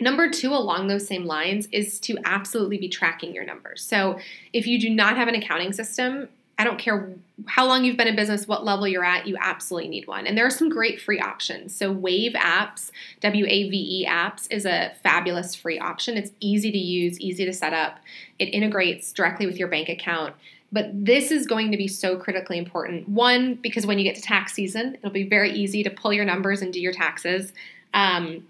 Number 0.00 0.28
two, 0.28 0.52
along 0.52 0.88
those 0.88 1.06
same 1.06 1.24
lines, 1.24 1.68
is 1.72 2.00
to 2.00 2.18
absolutely 2.24 2.78
be 2.78 2.88
tracking 2.88 3.34
your 3.34 3.44
numbers. 3.44 3.82
So 3.82 4.18
if 4.52 4.66
you 4.66 4.80
do 4.80 4.90
not 4.90 5.16
have 5.16 5.28
an 5.28 5.34
accounting 5.34 5.72
system, 5.72 6.28
I 6.58 6.64
don't 6.64 6.78
care 6.78 7.14
how 7.46 7.66
long 7.66 7.84
you've 7.84 7.96
been 7.96 8.06
in 8.06 8.16
business, 8.16 8.46
what 8.46 8.66
level 8.66 8.86
you're 8.86 9.04
at, 9.04 9.26
you 9.26 9.34
absolutely 9.40 9.88
need 9.88 10.06
one. 10.06 10.26
And 10.26 10.36
there 10.36 10.44
are 10.44 10.50
some 10.50 10.68
great 10.68 11.00
free 11.00 11.18
options. 11.18 11.74
So, 11.74 11.90
Wave 11.90 12.32
Apps, 12.32 12.90
W 13.20 13.46
A 13.46 13.70
V 13.70 14.02
E 14.02 14.06
Apps, 14.06 14.46
is 14.50 14.66
a 14.66 14.92
fabulous 15.02 15.54
free 15.54 15.78
option. 15.78 16.18
It's 16.18 16.32
easy 16.38 16.70
to 16.70 16.76
use, 16.76 17.18
easy 17.18 17.46
to 17.46 17.52
set 17.54 17.72
up, 17.72 17.98
it 18.38 18.46
integrates 18.46 19.10
directly 19.14 19.46
with 19.46 19.56
your 19.56 19.68
bank 19.68 19.88
account. 19.88 20.34
But 20.70 20.90
this 20.92 21.30
is 21.30 21.46
going 21.46 21.70
to 21.70 21.78
be 21.78 21.88
so 21.88 22.16
critically 22.16 22.58
important. 22.58 23.08
One, 23.08 23.54
because 23.54 23.86
when 23.86 23.98
you 23.98 24.04
get 24.04 24.16
to 24.16 24.22
tax 24.22 24.52
season, 24.52 24.96
it'll 24.96 25.10
be 25.10 25.26
very 25.26 25.50
easy 25.50 25.82
to 25.82 25.90
pull 25.90 26.12
your 26.12 26.26
numbers 26.26 26.60
and 26.60 26.74
do 26.74 26.80
your 26.80 26.92
taxes. 26.92 27.54
Um, 27.94 28.46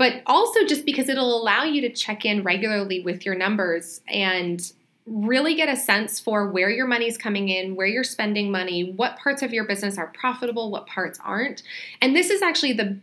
but 0.00 0.22
also 0.24 0.64
just 0.64 0.86
because 0.86 1.10
it'll 1.10 1.42
allow 1.42 1.62
you 1.62 1.82
to 1.82 1.92
check 1.92 2.24
in 2.24 2.42
regularly 2.42 3.00
with 3.00 3.26
your 3.26 3.34
numbers 3.34 4.00
and 4.08 4.72
really 5.04 5.54
get 5.54 5.68
a 5.68 5.76
sense 5.76 6.18
for 6.18 6.50
where 6.50 6.70
your 6.70 6.86
money's 6.86 7.18
coming 7.18 7.50
in, 7.50 7.76
where 7.76 7.86
you're 7.86 8.02
spending 8.02 8.50
money, 8.50 8.94
what 8.96 9.18
parts 9.18 9.42
of 9.42 9.52
your 9.52 9.64
business 9.64 9.98
are 9.98 10.06
profitable, 10.06 10.70
what 10.70 10.86
parts 10.86 11.18
aren't. 11.22 11.62
And 12.00 12.16
this 12.16 12.30
is 12.30 12.40
actually 12.40 12.72
the 12.72 12.96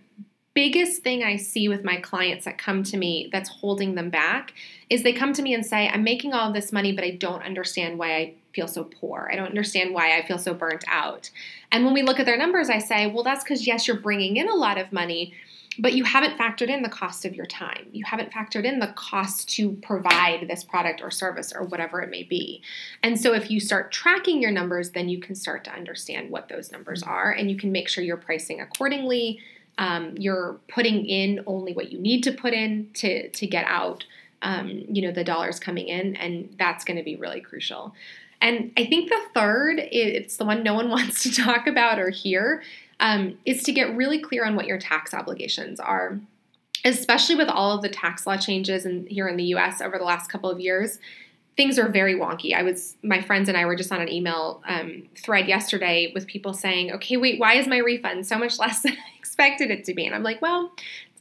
biggest 0.55 1.03
thing 1.03 1.21
I 1.21 1.35
see 1.35 1.69
with 1.69 1.83
my 1.83 1.97
clients 1.97 2.45
that 2.45 2.57
come 2.57 2.81
to 2.85 2.97
me 2.97 3.29
that's 3.31 3.47
holding 3.47 3.93
them 3.93 4.09
back 4.09 4.55
is 4.89 5.03
they 5.03 5.13
come 5.13 5.33
to 5.33 5.43
me 5.43 5.53
and 5.53 5.63
say, 5.63 5.87
I'm 5.87 6.03
making 6.03 6.33
all 6.33 6.51
this 6.51 6.73
money, 6.73 6.93
but 6.93 7.03
I 7.03 7.11
don't 7.11 7.43
understand 7.43 7.99
why 7.99 8.15
I 8.15 8.33
feel 8.55 8.67
so 8.67 8.85
poor. 8.85 9.29
I 9.31 9.35
don't 9.35 9.49
understand 9.49 9.93
why 9.93 10.17
I 10.17 10.25
feel 10.25 10.39
so 10.39 10.55
burnt 10.55 10.83
out. 10.87 11.29
And 11.71 11.85
when 11.85 11.93
we 11.93 12.01
look 12.01 12.19
at 12.19 12.25
their 12.25 12.39
numbers, 12.39 12.71
I 12.71 12.79
say, 12.79 13.05
well, 13.05 13.23
that's 13.23 13.43
because, 13.43 13.67
yes, 13.67 13.87
you're 13.87 13.99
bringing 13.99 14.37
in 14.37 14.49
a 14.49 14.55
lot 14.55 14.79
of 14.79 14.91
money, 14.91 15.35
but 15.79 15.93
you 15.93 16.03
haven't 16.03 16.38
factored 16.38 16.69
in 16.69 16.81
the 16.81 16.89
cost 16.89 17.25
of 17.25 17.36
your 17.36 17.46
time. 17.46 17.88
You 17.91 18.05
haven't 18.05 18.31
factored 18.31 18.65
in 18.65 18.79
the 18.79 18.88
cost 18.96 19.50
to 19.55 19.72
provide 19.84 20.48
this 20.48 20.63
product 20.63 21.01
or 21.01 21.12
service 21.12 21.53
or 21.53 21.63
whatever 21.63 22.01
it 22.01 22.10
may 22.10 22.24
be. 22.24 22.62
And 23.03 23.19
so 23.19 23.34
if 23.34 23.50
you 23.51 23.60
start 23.60 23.91
tracking 23.91 24.41
your 24.41 24.51
numbers, 24.51 24.91
then 24.91 25.10
you 25.10 25.19
can 25.19 25.36
start 25.36 25.63
to 25.65 25.72
understand 25.72 26.29
what 26.29 26.50
those 26.50 26.72
numbers 26.72 27.03
are 27.03 27.31
and 27.31 27.50
you 27.50 27.57
can 27.57 27.72
make 27.72 27.88
sure 27.88 28.03
you're 28.03 28.17
pricing 28.17 28.62
accordingly. 28.62 29.39
Um, 29.77 30.15
you're 30.17 30.60
putting 30.67 31.05
in 31.05 31.41
only 31.46 31.74
what 31.74 31.91
you 31.91 32.00
need 32.00 32.24
to 32.24 32.31
put 32.31 32.53
in 32.53 32.89
to, 32.96 33.29
to 33.29 33.46
get 33.46 33.65
out 33.67 34.05
um, 34.41 34.84
you 34.89 35.01
know 35.01 35.12
the 35.12 35.24
dollars 35.24 35.60
coming 35.60 35.88
in, 35.88 36.15
and 36.15 36.53
that's 36.57 36.84
going 36.84 36.98
to 36.98 37.03
be 37.03 37.15
really 37.15 37.41
crucial. 37.41 37.93
And 38.39 38.72
I 38.77 38.86
think 38.86 39.10
the 39.10 39.19
third, 39.34 39.79
it's 39.79 40.38
the 40.38 40.46
one 40.46 40.63
no 40.63 40.74
one 40.74 40.89
wants 40.91 41.24
to 41.24 41.31
talk 41.31 41.67
about 41.67 42.00
or 42.00 42.10
hear, 42.10 42.63
um, 42.99 43.37
is 43.45 43.63
to 43.63 43.71
get 43.71 43.95
really 43.95 44.19
clear 44.19 44.45
on 44.45 44.55
what 44.55 44.67
your 44.67 44.79
tax 44.79 45.13
obligations 45.13 45.79
are. 45.79 46.19
Especially 46.85 47.35
with 47.35 47.49
all 47.49 47.75
of 47.75 47.81
the 47.81 47.89
tax 47.89 48.25
law 48.27 48.37
changes 48.37 48.85
in, 48.85 49.07
here 49.07 49.27
in 49.27 49.35
the 49.35 49.45
US 49.55 49.81
over 49.81 49.97
the 49.97 50.03
last 50.03 50.31
couple 50.31 50.49
of 50.49 50.59
years, 50.59 50.99
things 51.57 51.79
are 51.79 51.89
very 51.89 52.13
wonky. 52.13 52.53
I 52.53 52.61
was, 52.61 52.95
my 53.01 53.19
friends 53.19 53.49
and 53.49 53.57
I 53.57 53.65
were 53.65 53.75
just 53.75 53.91
on 53.91 53.99
an 53.99 54.09
email 54.09 54.61
um, 54.67 55.03
thread 55.17 55.47
yesterday 55.47 56.11
with 56.13 56.27
people 56.27 56.53
saying, 56.53 56.91
okay, 56.93 57.17
wait, 57.17 57.39
why 57.39 57.55
is 57.55 57.67
my 57.67 57.77
refund 57.77 58.27
so 58.27 58.37
much 58.37 58.59
less 58.59 58.83
than 58.83 58.93
I 58.93 59.17
expected 59.17 59.71
it 59.71 59.83
to 59.85 59.93
be? 59.93 60.05
And 60.05 60.13
I'm 60.13 60.23
like, 60.23 60.41
well, 60.41 60.71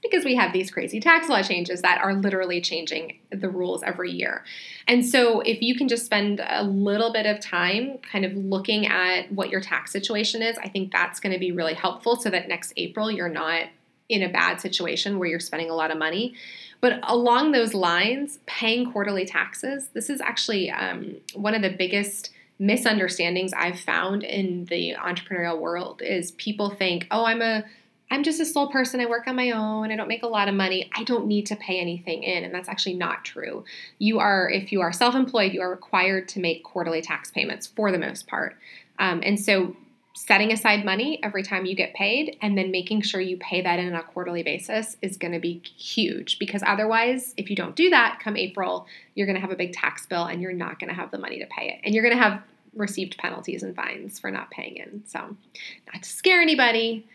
because 0.02 0.24
we 0.24 0.34
have 0.36 0.52
these 0.52 0.70
crazy 0.70 1.00
tax 1.00 1.28
law 1.28 1.42
changes 1.42 1.82
that 1.82 2.00
are 2.02 2.14
literally 2.14 2.60
changing 2.60 3.18
the 3.30 3.48
rules 3.48 3.82
every 3.82 4.10
year. 4.10 4.44
And 4.86 5.04
so 5.04 5.40
if 5.40 5.62
you 5.62 5.76
can 5.76 5.88
just 5.88 6.04
spend 6.04 6.40
a 6.46 6.62
little 6.62 7.12
bit 7.12 7.26
of 7.26 7.40
time 7.40 7.98
kind 7.98 8.24
of 8.24 8.34
looking 8.34 8.86
at 8.86 9.32
what 9.32 9.50
your 9.50 9.60
tax 9.60 9.92
situation 9.92 10.42
is, 10.42 10.56
I 10.58 10.68
think 10.68 10.92
that's 10.92 11.20
going 11.20 11.32
to 11.32 11.38
be 11.38 11.52
really 11.52 11.74
helpful 11.74 12.16
so 12.16 12.30
that 12.30 12.48
next 12.48 12.72
April 12.76 13.10
you're 13.10 13.28
not 13.28 13.64
in 14.08 14.22
a 14.22 14.28
bad 14.28 14.60
situation 14.60 15.18
where 15.18 15.28
you're 15.28 15.40
spending 15.40 15.70
a 15.70 15.74
lot 15.74 15.90
of 15.90 15.98
money. 15.98 16.34
But 16.80 17.00
along 17.02 17.52
those 17.52 17.74
lines, 17.74 18.38
paying 18.46 18.92
quarterly 18.92 19.24
taxes, 19.24 19.88
this 19.94 20.10
is 20.10 20.20
actually 20.20 20.70
um, 20.70 21.16
one 21.34 21.54
of 21.54 21.62
the 21.62 21.70
biggest 21.70 22.30
misunderstandings 22.58 23.52
I've 23.52 23.80
found 23.80 24.22
in 24.22 24.66
the 24.66 24.94
entrepreneurial 24.94 25.58
world 25.58 26.00
is 26.02 26.32
people 26.32 26.70
think, 26.70 27.06
oh, 27.10 27.24
I'm 27.24 27.42
a 27.42 27.64
I'm 28.10 28.22
just 28.22 28.40
a 28.40 28.46
sole 28.46 28.68
person. 28.68 29.00
I 29.00 29.06
work 29.06 29.26
on 29.26 29.34
my 29.34 29.50
own. 29.50 29.90
I 29.90 29.96
don't 29.96 30.08
make 30.08 30.22
a 30.22 30.28
lot 30.28 30.48
of 30.48 30.54
money. 30.54 30.90
I 30.94 31.04
don't 31.04 31.26
need 31.26 31.46
to 31.46 31.56
pay 31.56 31.80
anything 31.80 32.22
in. 32.22 32.44
And 32.44 32.54
that's 32.54 32.68
actually 32.68 32.94
not 32.94 33.24
true. 33.24 33.64
You 33.98 34.20
are, 34.20 34.48
if 34.48 34.70
you 34.70 34.80
are 34.80 34.92
self 34.92 35.14
employed, 35.14 35.52
you 35.52 35.60
are 35.60 35.70
required 35.70 36.28
to 36.28 36.40
make 36.40 36.62
quarterly 36.62 37.02
tax 37.02 37.30
payments 37.30 37.66
for 37.66 37.90
the 37.90 37.98
most 37.98 38.26
part. 38.26 38.56
Um, 38.98 39.20
and 39.24 39.38
so 39.40 39.74
setting 40.16 40.50
aside 40.50 40.82
money 40.82 41.20
every 41.22 41.42
time 41.42 41.66
you 41.66 41.74
get 41.74 41.92
paid 41.92 42.38
and 42.40 42.56
then 42.56 42.70
making 42.70 43.02
sure 43.02 43.20
you 43.20 43.36
pay 43.36 43.60
that 43.60 43.78
in 43.78 43.92
on 43.92 44.00
a 44.00 44.02
quarterly 44.02 44.42
basis 44.42 44.96
is 45.02 45.18
going 45.18 45.32
to 45.32 45.38
be 45.38 45.60
huge 45.76 46.38
because 46.38 46.62
otherwise 46.66 47.34
if 47.36 47.50
you 47.50 47.54
don't 47.54 47.76
do 47.76 47.90
that 47.90 48.18
come 48.18 48.34
april 48.34 48.86
you're 49.14 49.26
going 49.26 49.34
to 49.36 49.42
have 49.42 49.50
a 49.50 49.56
big 49.56 49.74
tax 49.74 50.06
bill 50.06 50.24
and 50.24 50.40
you're 50.40 50.54
not 50.54 50.78
going 50.78 50.88
to 50.88 50.94
have 50.94 51.10
the 51.10 51.18
money 51.18 51.38
to 51.38 51.44
pay 51.48 51.68
it 51.68 51.80
and 51.84 51.94
you're 51.94 52.02
going 52.02 52.16
to 52.16 52.22
have 52.22 52.42
received 52.74 53.18
penalties 53.18 53.62
and 53.62 53.76
fines 53.76 54.18
for 54.18 54.30
not 54.30 54.50
paying 54.50 54.78
in 54.78 55.02
so 55.04 55.36
not 55.92 56.02
to 56.02 56.08
scare 56.08 56.40
anybody 56.40 57.06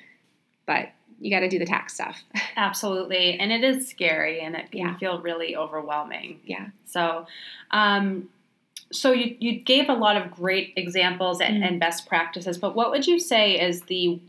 but 0.65 0.89
you 1.19 1.29
got 1.29 1.41
to 1.41 1.49
do 1.49 1.59
the 1.59 1.65
tax 1.65 1.93
stuff 1.93 2.23
absolutely 2.55 3.37
and 3.39 3.51
it 3.51 3.63
is 3.63 3.87
scary 3.87 4.41
and 4.41 4.55
it 4.55 4.71
can 4.71 4.81
yeah. 4.81 4.97
feel 4.97 5.21
really 5.21 5.55
overwhelming 5.55 6.39
yeah 6.45 6.67
so 6.85 7.25
um, 7.71 8.27
so 8.91 9.11
you, 9.11 9.35
you 9.39 9.59
gave 9.59 9.89
a 9.89 9.93
lot 9.93 10.17
of 10.17 10.31
great 10.31 10.73
examples 10.75 11.41
and, 11.41 11.55
mm-hmm. 11.55 11.63
and 11.63 11.79
best 11.79 12.07
practices, 12.07 12.57
but 12.57 12.75
what 12.75 12.91
would 12.91 13.07
you 13.07 13.19
say 13.19 13.59
is 13.59 13.83
the 13.83 14.19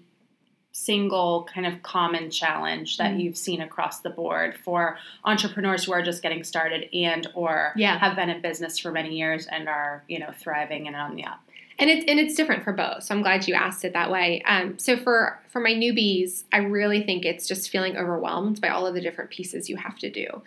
single 0.75 1.47
kind 1.53 1.67
of 1.67 1.83
common 1.83 2.31
challenge 2.31 2.97
that 2.97 3.11
mm-hmm. 3.11 3.21
you've 3.21 3.37
seen 3.37 3.61
across 3.61 4.01
the 4.01 4.09
board 4.09 4.57
for 4.65 4.97
entrepreneurs 5.25 5.85
who 5.85 5.93
are 5.93 6.03
just 6.03 6.23
getting 6.23 6.43
started 6.43 6.89
and 6.95 7.27
or 7.35 7.73
yeah. 7.77 7.99
have 7.99 8.17
been 8.17 8.31
in 8.31 8.41
business 8.41 8.79
for 8.79 8.91
many 8.91 9.15
years 9.15 9.47
and 9.47 9.69
are 9.69 10.03
you 10.09 10.19
know 10.19 10.31
thriving 10.39 10.87
and 10.87 10.97
on 10.97 11.15
the 11.15 11.25
up 11.25 11.41
and 11.79 11.91
it's 11.91 12.05
and 12.09 12.19
it's 12.21 12.35
different 12.35 12.63
for 12.63 12.73
both 12.73 13.03
so 13.03 13.15
i'm 13.15 13.23
glad 13.23 13.47
you 13.47 13.55
asked 13.55 13.85
it 13.85 13.93
that 13.93 14.11
way 14.11 14.43
um, 14.47 14.79
so 14.79 14.97
for 14.97 15.41
for 15.49 15.61
my 15.61 15.73
newbies 15.73 16.45
i 16.53 16.59
really 16.59 17.03
think 17.03 17.25
it's 17.25 17.47
just 17.47 17.71
feeling 17.71 17.97
overwhelmed 17.97 18.61
by 18.61 18.69
all 18.69 18.87
of 18.87 18.95
the 18.95 19.01
different 19.01 19.31
pieces 19.31 19.69
you 19.69 19.77
have 19.77 19.99
to 19.99 20.11
do 20.11 20.43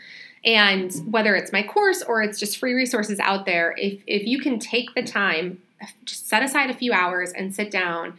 and 0.46 0.94
whether 1.10 1.36
it's 1.36 1.52
my 1.52 1.64
course 1.64 2.04
or 2.04 2.22
it's 2.22 2.40
just 2.40 2.58
free 2.58 2.74
resources 2.74 3.20
out 3.20 3.46
there, 3.46 3.74
if, 3.78 4.02
if 4.06 4.28
you 4.28 4.40
can 4.40 4.60
take 4.60 4.94
the 4.94 5.02
time, 5.02 5.60
just 6.06 6.28
set 6.28 6.44
aside 6.44 6.70
a 6.70 6.74
few 6.74 6.94
hours 6.94 7.32
and 7.32 7.54
sit 7.54 7.72
down 7.72 8.14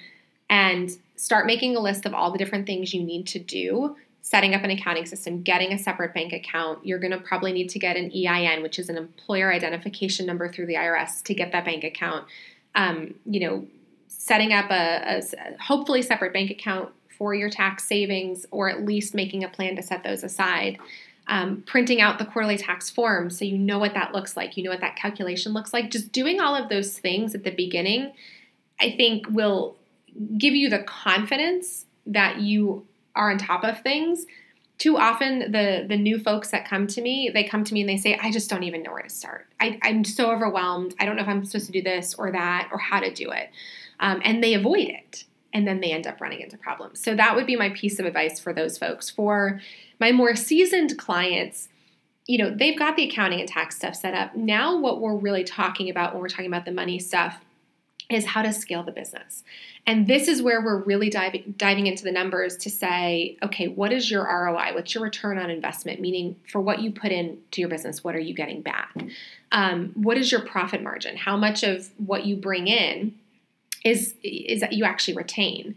and 0.51 0.91
start 1.15 1.47
making 1.47 1.77
a 1.77 1.81
list 1.81 2.05
of 2.05 2.13
all 2.15 2.33
the 2.33 2.39
different 2.39 2.67
things 2.67 2.93
you 2.93 3.03
need 3.03 3.29
to 3.29 3.39
do, 3.39 3.97
setting 4.23 4.55
up 4.55 4.65
an 4.65 4.71
accounting 4.71 5.07
system, 5.07 5.43
getting 5.43 5.73
a 5.73 5.79
separate 5.79 6.13
bank 6.13 6.33
account. 6.33 6.85
You're 6.85 6.99
going 6.99 7.13
to 7.13 7.19
probably 7.19 7.53
need 7.53 7.71
to 7.71 7.79
get 7.79 7.97
an 7.97 8.11
EIN, 8.11 8.61
which 8.61 8.81
is 8.81 8.89
an 8.89 8.97
employer 8.97 9.53
identification 9.53 10.27
number 10.27 10.51
through 10.51 10.67
the 10.67 10.75
IRS, 10.75 11.23
to 11.23 11.35
get 11.35 11.53
that 11.53 11.65
bank 11.65 11.85
account. 11.85 12.27
Um, 12.77 13.15
you 13.25 13.41
know, 13.41 13.67
setting 14.07 14.53
up 14.53 14.71
a, 14.71 15.19
a 15.19 15.63
hopefully 15.63 16.03
separate 16.03 16.33
bank 16.33 16.51
account 16.51 16.91
for 17.19 17.35
your 17.35 17.51
tax 17.51 17.85
savings, 17.85 18.47
or 18.51 18.69
at 18.69 18.85
least 18.85 19.15
making 19.15 19.43
a 19.43 19.49
plan 19.49 19.75
to 19.77 19.83
set 19.83 20.05
those 20.05 20.23
aside 20.23 20.79
um, 21.29 21.63
printing 21.67 22.01
out 22.01 22.19
the 22.19 22.25
quarterly 22.25 22.57
tax 22.57 22.89
form 22.91 23.31
so 23.31 23.45
you 23.45 23.59
know 23.59 23.79
what 23.79 23.95
that 23.95 24.13
looks 24.13 24.37
like, 24.37 24.57
you 24.57 24.63
know 24.63 24.71
what 24.71 24.81
that 24.81 24.97
calculation 24.97 25.53
looks 25.53 25.73
like. 25.73 25.91
Just 25.91 26.13
doing 26.13 26.41
all 26.41 26.55
of 26.55 26.69
those 26.69 26.99
things 26.99 27.35
at 27.35 27.45
the 27.45 27.51
beginning, 27.51 28.13
I 28.81 28.93
think, 28.93 29.27
will 29.29 29.77
give 30.39 30.55
you 30.55 30.71
the 30.71 30.79
confidence 30.81 31.85
that 32.07 32.41
you 32.41 32.87
are 33.15 33.31
on 33.31 33.39
top 33.39 33.65
of 33.65 33.81
things. 33.81 34.27
Too 34.79 34.99
often, 34.99 35.53
the 35.53 35.87
the 35.89 35.97
new 35.97 36.19
folks 36.19 36.51
that 36.51 36.69
come 36.69 36.87
to 36.89 37.01
me, 37.01 37.31
they 37.33 37.45
come 37.45 37.65
to 37.65 37.73
me 37.73 37.81
and 37.81 37.89
they 37.89 37.97
say, 37.97 38.19
"I 38.21 38.31
just 38.31 38.51
don't 38.51 38.63
even 38.63 38.83
know 38.83 38.93
where 38.93 39.03
to 39.03 39.09
start. 39.09 39.47
I, 39.59 39.79
am 39.83 40.05
so 40.05 40.31
overwhelmed. 40.31 40.95
I 41.01 41.07
don't 41.07 41.17
know 41.17 41.23
if 41.23 41.29
I'm 41.29 41.45
supposed 41.45 41.67
to 41.67 41.73
do 41.73 41.83
this 41.83 42.15
or 42.15 42.31
that 42.33 42.69
or 42.71 42.79
how 42.79 43.01
to 43.01 43.13
do 43.13 43.31
it," 43.31 43.51
um, 44.01 44.21
and 44.23 44.43
they 44.43 44.53
avoid 44.53 44.89
it, 44.89 45.25
and 45.55 45.67
then 45.67 45.81
they 45.81 45.93
end 45.93 46.07
up 46.07 46.21
running 46.21 46.41
into 46.41 46.59
problems. 46.59 47.01
So 47.01 47.15
that 47.15 47.35
would 47.35 47.47
be 47.47 47.57
my 47.57 47.71
piece 47.71 47.99
of 47.99 48.05
advice 48.05 48.39
for 48.39 48.53
those 48.53 48.77
folks. 48.77 49.09
For 49.09 49.61
my 49.99 50.13
more 50.13 50.37
seasoned 50.37 50.99
clients, 50.99 51.69
you 52.27 52.37
know, 52.37 52.51
they've 52.51 52.79
got 52.79 52.97
the 52.97 53.09
accounting 53.09 53.41
and 53.41 53.49
tax 53.49 53.77
stuff 53.77 53.95
set 53.95 54.13
up. 54.13 54.37
Now, 54.37 54.77
what 54.77 55.01
we're 55.01 55.17
really 55.17 55.45
talking 55.45 55.89
about 55.89 56.13
when 56.13 56.21
we're 56.21 56.29
talking 56.29 56.47
about 56.47 56.67
the 56.67 56.73
money 56.73 56.99
stuff 56.99 57.41
is 58.09 58.25
how 58.27 58.43
to 58.43 58.53
scale 58.53 58.83
the 58.83 58.93
business. 58.93 59.43
And 59.87 60.07
this 60.07 60.29
is 60.29 60.43
where 60.43 60.61
we're 60.61 60.83
really 60.83 61.11
diving 61.11 61.55
diving 61.57 61.87
into 61.87 62.05
the 62.05 62.13
numbers 62.13 62.57
to 62.59 62.71
say, 62.71 63.37
okay, 63.43 63.69
what 63.69 63.93
is 63.93 64.11
your 64.11 64.25
ROI? 64.25 64.75
What's 64.75 64.95
your 64.95 65.03
return 65.03 65.39
on 65.39 65.51
investment? 65.51 66.01
Meaning, 66.01 66.37
for 66.51 66.61
what 66.61 66.81
you 66.81 66.93
put 66.93 67.13
into 67.13 67.61
your 67.61 67.69
business, 67.69 68.05
what 68.05 68.15
are 68.15 68.21
you 68.21 68.35
getting 68.35 68.63
back? 68.63 68.95
Um, 69.53 69.93
what 69.95 70.19
is 70.19 70.31
your 70.31 70.41
profit 70.41 70.83
margin? 70.83 71.17
How 71.17 71.37
much 71.37 71.63
of 71.63 71.91
what 71.99 72.27
you 72.27 72.37
bring 72.37 72.69
in 72.69 73.15
is 73.85 74.15
is 74.23 74.61
that 74.61 74.73
you 74.73 74.85
actually 74.85 75.17
retain. 75.17 75.75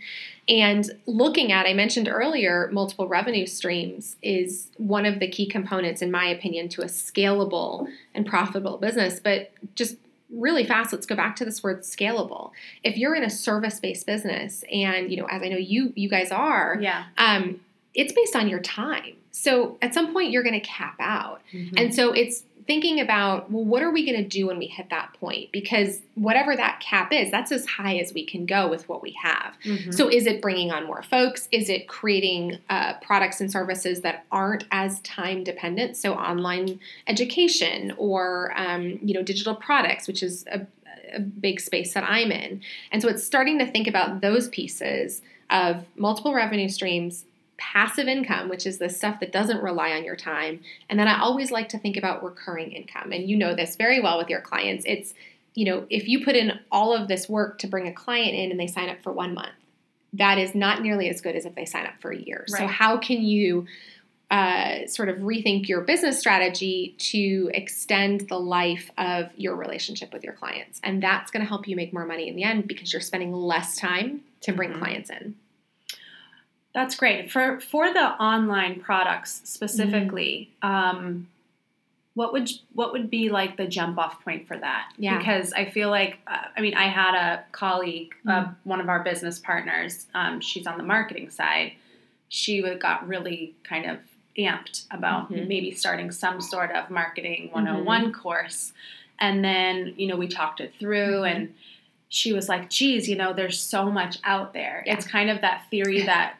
And 0.47 0.89
looking 1.05 1.51
at, 1.51 1.67
I 1.67 1.73
mentioned 1.73 2.09
earlier, 2.11 2.69
multiple 2.73 3.07
revenue 3.07 3.45
streams 3.45 4.15
is 4.23 4.69
one 4.77 5.05
of 5.05 5.19
the 5.19 5.27
key 5.27 5.47
components, 5.47 6.01
in 6.01 6.09
my 6.09 6.25
opinion, 6.25 6.69
to 6.69 6.81
a 6.81 6.85
scalable 6.85 7.87
and 8.15 8.25
profitable 8.25 8.77
business. 8.77 9.19
But 9.19 9.51
just 9.75 9.97
really 10.31 10.65
fast, 10.65 10.93
let's 10.93 11.05
go 11.05 11.15
back 11.15 11.35
to 11.37 11.45
this 11.45 11.63
word 11.63 11.81
scalable. 11.81 12.51
If 12.83 12.97
you're 12.97 13.15
in 13.15 13.23
a 13.23 13.29
service-based 13.29 14.05
business, 14.05 14.63
and 14.71 15.11
you 15.11 15.17
know, 15.17 15.25
as 15.25 15.41
I 15.41 15.49
know 15.49 15.57
you 15.57 15.93
you 15.95 16.09
guys 16.09 16.31
are, 16.31 16.77
yeah, 16.79 17.05
um, 17.17 17.59
it's 17.93 18.13
based 18.13 18.35
on 18.35 18.47
your 18.47 18.59
time. 18.59 19.15
So 19.31 19.77
at 19.81 19.93
some 19.93 20.13
point, 20.13 20.31
you're 20.31 20.43
going 20.43 20.59
to 20.59 20.67
cap 20.67 20.95
out, 20.99 21.41
mm-hmm. 21.53 21.77
and 21.77 21.95
so 21.95 22.11
it's 22.11 22.43
thinking 22.67 22.99
about, 22.99 23.51
well, 23.51 23.63
what 23.63 23.81
are 23.81 23.91
we 23.91 24.05
going 24.05 24.21
to 24.21 24.27
do 24.27 24.47
when 24.47 24.57
we 24.57 24.67
hit 24.67 24.89
that 24.89 25.13
point? 25.19 25.51
Because 25.51 26.01
whatever 26.15 26.55
that 26.55 26.79
cap 26.79 27.11
is, 27.11 27.31
that's 27.31 27.51
as 27.51 27.65
high 27.65 27.97
as 27.97 28.13
we 28.13 28.25
can 28.25 28.45
go 28.45 28.69
with 28.69 28.87
what 28.87 29.01
we 29.01 29.15
have. 29.21 29.57
Mm-hmm. 29.63 29.91
So, 29.91 30.09
is 30.09 30.25
it 30.25 30.41
bringing 30.41 30.71
on 30.71 30.85
more 30.85 31.01
folks? 31.01 31.47
Is 31.51 31.69
it 31.69 31.87
creating 31.87 32.59
uh, 32.69 32.93
products 33.01 33.41
and 33.41 33.51
services 33.51 34.01
that 34.01 34.25
aren't 34.31 34.65
as 34.71 34.99
time 35.01 35.43
dependent? 35.43 35.97
So, 35.97 36.13
online 36.13 36.79
education 37.07 37.93
or 37.97 38.53
um, 38.55 38.99
you 39.01 39.13
know 39.13 39.23
digital 39.23 39.55
products, 39.55 40.07
which 40.07 40.21
is 40.23 40.45
a, 40.51 40.65
a 41.13 41.19
big 41.19 41.59
space 41.59 41.93
that 41.93 42.03
I'm 42.03 42.31
in. 42.31 42.61
And 42.91 43.01
so, 43.01 43.07
it's 43.07 43.23
starting 43.23 43.59
to 43.59 43.65
think 43.65 43.87
about 43.87 44.21
those 44.21 44.49
pieces 44.49 45.21
of 45.49 45.85
multiple 45.95 46.33
revenue 46.33 46.69
streams 46.69 47.25
passive 47.59 48.07
income, 48.07 48.49
which 48.49 48.65
is 48.65 48.79
the 48.79 48.89
stuff 48.89 49.19
that 49.19 49.31
doesn't 49.31 49.61
rely 49.61 49.91
on 49.91 50.03
your 50.03 50.15
time. 50.15 50.61
And 50.89 50.97
then 50.99 51.07
I 51.07 51.19
always 51.19 51.51
like 51.51 51.69
to 51.69 51.77
think 51.77 51.97
about 51.97 52.23
recurring 52.23 52.71
income. 52.71 53.11
And 53.11 53.29
you 53.29 53.37
know 53.37 53.53
this 53.53 53.75
very 53.75 53.99
well 53.99 54.17
with 54.17 54.29
your 54.29 54.41
clients. 54.41 54.85
It's, 54.87 55.13
you 55.53 55.65
know, 55.65 55.85
if 55.89 56.07
you 56.07 56.23
put 56.23 56.35
in 56.35 56.59
all 56.71 56.95
of 56.95 57.07
this 57.07 57.29
work 57.29 57.59
to 57.59 57.67
bring 57.67 57.87
a 57.87 57.93
client 57.93 58.33
in 58.33 58.49
and 58.49 58.59
they 58.59 58.67
sign 58.67 58.89
up 58.89 59.03
for 59.03 59.11
one 59.11 59.33
month, 59.33 59.53
that 60.13 60.37
is 60.37 60.55
not 60.55 60.81
nearly 60.81 61.09
as 61.09 61.21
good 61.21 61.35
as 61.35 61.45
if 61.45 61.53
they 61.55 61.65
sign 61.65 61.85
up 61.85 61.93
for 62.01 62.11
a 62.11 62.17
year. 62.17 62.45
Right. 62.51 62.59
So, 62.59 62.67
how 62.67 62.97
can 62.97 63.21
you 63.21 63.67
uh, 64.31 64.87
sort 64.87 65.09
of 65.09 65.17
rethink 65.17 65.67
your 65.67 65.81
business 65.81 66.19
strategy 66.19 66.95
to 66.97 67.51
extend 67.53 68.27
the 68.29 68.39
life 68.39 68.89
of 68.97 69.29
your 69.35 69.55
relationship 69.55 70.11
with 70.11 70.23
your 70.23 70.33
clients? 70.33 70.79
And 70.83 71.03
that's 71.03 71.29
going 71.29 71.43
to 71.43 71.47
help 71.47 71.67
you 71.67 71.75
make 71.75 71.93
more 71.93 72.05
money 72.05 72.27
in 72.27 72.35
the 72.35 72.43
end 72.43 72.67
because 72.67 72.91
you're 72.91 73.01
spending 73.01 73.33
less 73.33 73.77
time 73.77 74.21
to 74.41 74.51
bring 74.51 74.71
mm-hmm. 74.71 74.79
clients 74.79 75.09
in. 75.09 75.35
That's 76.79 76.95
great. 76.95 77.29
For 77.29 77.59
for 77.59 77.91
the 77.91 78.11
online 78.23 78.79
products 78.79 79.41
specifically, 79.43 80.49
mm-hmm. 80.63 80.97
um, 80.97 81.27
what 82.13 82.31
would 82.31 82.49
what 82.71 82.93
would 82.93 83.09
be 83.09 83.27
like 83.27 83.57
the 83.57 83.67
jump 83.67 83.97
off 83.97 84.23
point 84.23 84.47
for 84.47 84.57
that? 84.57 84.93
Yeah. 84.97 85.17
Because 85.17 85.51
I 85.51 85.65
feel 85.65 85.89
like 85.89 86.19
uh, 86.25 86.37
I 86.55 86.61
mean 86.61 86.75
I 86.75 86.85
had 86.85 87.15
a 87.15 87.43
colleague, 87.51 88.15
mm-hmm. 88.25 88.29
uh, 88.29 88.53
one 88.63 88.79
of 88.79 88.87
our 88.87 89.03
business 89.03 89.39
partners. 89.39 90.07
Um, 90.15 90.39
she's 90.39 90.65
on 90.65 90.77
the 90.77 90.85
marketing 90.85 91.31
side. 91.31 91.73
She 92.29 92.61
got 92.75 93.05
really 93.05 93.55
kind 93.65 93.85
of 93.85 93.97
amped 94.37 94.85
about 94.89 95.33
Mhm. 95.33 95.49
maybe 95.49 95.71
starting 95.71 96.11
some 96.11 96.39
sort 96.39 96.71
of 96.71 96.89
marketing 96.89 97.49
101 97.51 98.13
course. 98.13 98.71
And 99.19 99.43
then, 99.43 99.95
you 99.97 100.07
know, 100.07 100.15
we 100.15 100.29
talked 100.29 100.61
it 100.61 100.73
through 100.79 101.23
Mhm. 101.23 101.31
and 101.35 101.55
she 102.07 102.31
was 102.31 102.47
like, 102.47 102.69
geez, 102.69 103.09
you 103.09 103.17
know, 103.17 103.33
there's 103.33 103.59
so 103.59 103.91
much 103.91 104.17
out 104.23 104.53
there. 104.53 104.83
Yeah. 104.85 104.93
It's 104.93 105.05
kind 105.05 105.29
of 105.29 105.41
that 105.41 105.63
theory 105.69 106.03
that 106.13 106.37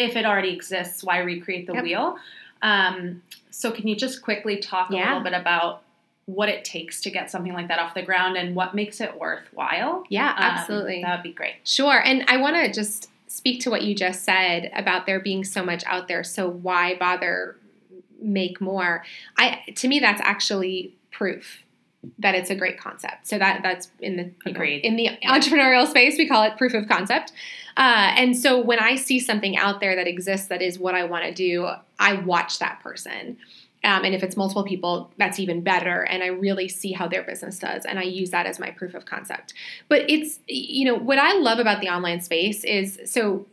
if 0.00 0.16
it 0.16 0.24
already 0.24 0.50
exists, 0.52 1.04
why 1.04 1.18
recreate 1.18 1.66
the 1.66 1.74
Yep. 1.74 1.82
wheel? 1.84 2.16
Um, 2.62 3.22
so, 3.50 3.70
can 3.70 3.86
you 3.88 3.96
just 3.96 4.22
quickly 4.22 4.58
talk 4.58 4.90
a 4.90 4.94
little 4.94 5.20
bit 5.20 5.32
about 5.34 5.82
what 6.26 6.48
it 6.48 6.64
takes 6.64 7.00
to 7.02 7.10
get 7.10 7.30
something 7.30 7.52
like 7.52 7.68
that 7.68 7.78
off 7.80 7.92
the 7.94 8.02
ground 8.02 8.36
and 8.36 8.54
what 8.54 8.74
makes 8.74 9.00
it 9.00 9.18
worthwhile? 9.18 10.04
Yeah, 10.08 10.28
Um, 10.30 10.36
absolutely. 10.38 11.02
that 11.02 11.16
would 11.16 11.22
be 11.24 11.32
great. 11.32 11.54
Sure. 11.64 12.00
And 12.04 12.24
I 12.28 12.36
want 12.36 12.56
to 12.56 12.72
just 12.72 13.08
speak 13.26 13.60
to 13.62 13.70
what 13.70 13.82
you 13.82 13.94
just 13.94 14.22
said 14.24 14.70
about 14.74 15.06
there 15.06 15.18
being 15.20 15.44
so 15.44 15.64
much 15.64 15.82
out 15.86 16.06
there. 16.08 16.22
So 16.22 16.48
why 16.48 16.94
bother 16.96 17.56
make 18.22 18.60
more? 18.60 19.04
I 19.38 19.60
to 19.76 19.88
me 19.88 19.98
that's 19.98 20.20
actually 20.22 20.94
proof 21.10 21.64
that 22.18 22.34
it's 22.34 22.50
a 22.50 22.54
great 22.54 22.78
concept. 22.78 23.26
So 23.26 23.38
that 23.38 23.62
that's 23.62 23.90
in 24.00 24.16
the 24.16 24.22
you 24.22 24.30
know, 24.46 24.52
Agreed. 24.52 24.84
in 24.84 24.96
the 24.96 25.10
entrepreneurial 25.24 25.86
space 25.86 26.16
we 26.16 26.26
call 26.26 26.42
it 26.44 26.56
proof 26.56 26.74
of 26.74 26.88
concept. 26.88 27.32
Uh, 27.76 28.12
and 28.16 28.36
so 28.36 28.60
when 28.60 28.78
I 28.78 28.96
see 28.96 29.20
something 29.20 29.56
out 29.56 29.80
there 29.80 29.94
that 29.96 30.06
exists 30.06 30.48
that 30.48 30.62
is 30.62 30.78
what 30.78 30.94
I 30.94 31.04
want 31.04 31.24
to 31.24 31.32
do, 31.32 31.68
I 31.98 32.14
watch 32.14 32.58
that 32.58 32.80
person. 32.80 33.36
Um, 33.82 34.04
and 34.04 34.14
if 34.14 34.22
it's 34.22 34.36
multiple 34.36 34.64
people, 34.64 35.10
that's 35.16 35.38
even 35.38 35.62
better. 35.62 36.02
And 36.02 36.22
I 36.22 36.26
really 36.26 36.68
see 36.68 36.92
how 36.92 37.08
their 37.08 37.22
business 37.22 37.58
does. 37.58 37.86
And 37.86 37.98
I 37.98 38.02
use 38.02 38.30
that 38.30 38.44
as 38.44 38.58
my 38.58 38.70
proof 38.70 38.94
of 38.94 39.06
concept. 39.06 39.54
But 39.88 40.10
it's, 40.10 40.38
you 40.46 40.84
know, 40.84 40.94
what 40.94 41.18
I 41.18 41.32
love 41.38 41.58
about 41.58 41.80
the 41.80 41.88
online 41.88 42.20
space 42.20 42.62
is 42.64 43.00
so 43.06 43.46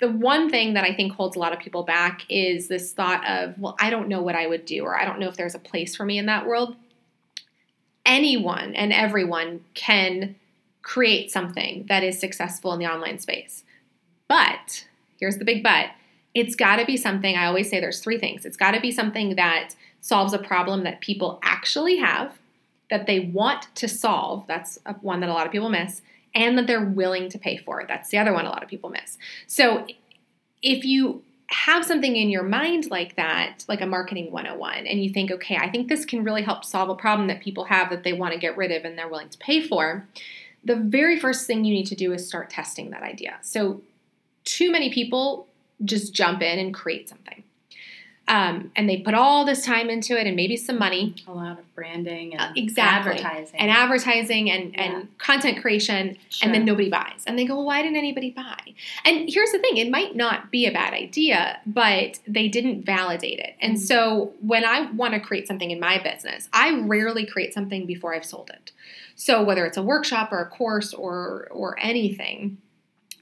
the 0.00 0.10
one 0.10 0.48
thing 0.48 0.74
that 0.74 0.84
I 0.84 0.94
think 0.94 1.12
holds 1.12 1.36
a 1.36 1.38
lot 1.38 1.52
of 1.52 1.58
people 1.58 1.82
back 1.82 2.22
is 2.30 2.68
this 2.68 2.92
thought 2.92 3.28
of, 3.28 3.58
well, 3.58 3.76
I 3.78 3.90
don't 3.90 4.08
know 4.08 4.22
what 4.22 4.34
I 4.34 4.46
would 4.46 4.64
do, 4.64 4.84
or 4.84 4.98
I 4.98 5.04
don't 5.04 5.18
know 5.18 5.28
if 5.28 5.36
there's 5.36 5.54
a 5.54 5.58
place 5.58 5.94
for 5.94 6.06
me 6.06 6.16
in 6.18 6.26
that 6.26 6.46
world. 6.46 6.76
Anyone 8.06 8.74
and 8.74 8.92
everyone 8.92 9.64
can 9.74 10.36
create 10.82 11.30
something 11.30 11.86
that 11.88 12.04
is 12.04 12.18
successful 12.18 12.72
in 12.72 12.78
the 12.78 12.86
online 12.86 13.18
space. 13.18 13.64
But 14.28 14.86
here's 15.18 15.38
the 15.38 15.44
big 15.44 15.62
but 15.62 15.90
it's 16.34 16.56
got 16.56 16.76
to 16.76 16.84
be 16.84 16.96
something 16.96 17.36
I 17.36 17.46
always 17.46 17.70
say 17.70 17.80
there's 17.80 18.00
three 18.00 18.18
things. 18.18 18.44
It's 18.44 18.56
got 18.56 18.72
to 18.72 18.80
be 18.80 18.90
something 18.90 19.36
that 19.36 19.74
solves 20.00 20.32
a 20.32 20.38
problem 20.38 20.82
that 20.82 21.00
people 21.00 21.38
actually 21.42 21.96
have, 21.96 22.32
that 22.90 23.06
they 23.06 23.20
want 23.20 23.74
to 23.76 23.88
solve. 23.88 24.46
That's 24.46 24.78
one 25.00 25.20
that 25.20 25.30
a 25.30 25.32
lot 25.32 25.46
of 25.46 25.52
people 25.52 25.70
miss, 25.70 26.02
and 26.34 26.58
that 26.58 26.66
they're 26.66 26.84
willing 26.84 27.28
to 27.30 27.38
pay 27.38 27.56
for. 27.56 27.84
That's 27.86 28.10
the 28.10 28.18
other 28.18 28.32
one 28.32 28.44
a 28.44 28.50
lot 28.50 28.62
of 28.62 28.68
people 28.68 28.90
miss. 28.90 29.16
So 29.46 29.86
if 30.60 30.84
you 30.84 31.22
have 31.54 31.84
something 31.84 32.16
in 32.16 32.30
your 32.30 32.42
mind 32.42 32.90
like 32.90 33.16
that, 33.16 33.64
like 33.68 33.80
a 33.80 33.86
marketing 33.86 34.32
101, 34.32 34.86
and 34.86 35.02
you 35.02 35.12
think, 35.12 35.30
okay, 35.30 35.56
I 35.56 35.70
think 35.70 35.88
this 35.88 36.04
can 36.04 36.24
really 36.24 36.42
help 36.42 36.64
solve 36.64 36.88
a 36.88 36.94
problem 36.94 37.28
that 37.28 37.40
people 37.40 37.64
have 37.64 37.90
that 37.90 38.02
they 38.02 38.12
want 38.12 38.32
to 38.32 38.38
get 38.38 38.56
rid 38.56 38.72
of 38.72 38.84
and 38.84 38.98
they're 38.98 39.08
willing 39.08 39.28
to 39.28 39.38
pay 39.38 39.66
for, 39.66 40.06
the 40.64 40.76
very 40.76 41.18
first 41.18 41.46
thing 41.46 41.64
you 41.64 41.72
need 41.72 41.86
to 41.86 41.94
do 41.94 42.12
is 42.12 42.26
start 42.26 42.50
testing 42.50 42.90
that 42.90 43.02
idea. 43.02 43.36
So, 43.42 43.82
too 44.44 44.70
many 44.70 44.92
people 44.92 45.46
just 45.84 46.12
jump 46.12 46.42
in 46.42 46.58
and 46.58 46.74
create 46.74 47.08
something. 47.08 47.44
Um, 48.26 48.70
and 48.74 48.88
they 48.88 48.98
put 48.98 49.12
all 49.12 49.44
this 49.44 49.66
time 49.66 49.90
into 49.90 50.18
it 50.18 50.26
and 50.26 50.34
maybe 50.34 50.56
some 50.56 50.78
money 50.78 51.14
A 51.28 51.32
lot 51.32 51.58
of 51.58 51.74
branding 51.74 52.32
and 52.32 52.40
Uh, 52.40 52.52
exactly. 52.56 53.12
advertising. 53.20 53.60
and 53.60 53.70
advertising 53.70 54.50
and, 54.50 54.72
Yeah. 54.72 54.82
and 54.82 55.18
content 55.18 55.60
creation 55.60 56.16
Sure. 56.30 56.46
and 56.46 56.54
then 56.54 56.64
nobody 56.64 56.88
buys. 56.88 57.22
And 57.26 57.38
they 57.38 57.44
go, 57.44 57.54
well, 57.56 57.66
why 57.66 57.82
didn't 57.82 57.98
anybody 57.98 58.30
buy? 58.30 58.58
And 59.04 59.28
here's 59.28 59.52
the 59.52 59.58
thing 59.58 59.76
it 59.76 59.90
might 59.90 60.16
not 60.16 60.50
be 60.50 60.64
a 60.64 60.72
bad 60.72 60.94
idea, 60.94 61.58
but 61.66 62.18
they 62.26 62.48
didn't 62.48 62.86
validate 62.86 63.40
it. 63.40 63.56
And 63.60 63.74
Mhm. 63.76 63.80
so 63.80 64.32
when 64.40 64.64
I 64.64 64.90
want 64.92 65.12
to 65.12 65.20
create 65.20 65.46
something 65.46 65.70
in 65.70 65.78
my 65.78 65.98
business, 65.98 66.48
I 66.52 66.78
rarely 66.80 67.26
create 67.26 67.52
something 67.52 67.84
before 67.84 68.14
I've 68.14 68.24
sold 68.24 68.48
it. 68.50 68.72
So 69.16 69.42
whether 69.44 69.66
it's 69.66 69.76
a 69.76 69.82
workshop 69.82 70.32
or 70.32 70.40
a 70.40 70.46
course 70.48 70.94
or 70.94 71.48
or 71.50 71.78
anything, 71.78 72.56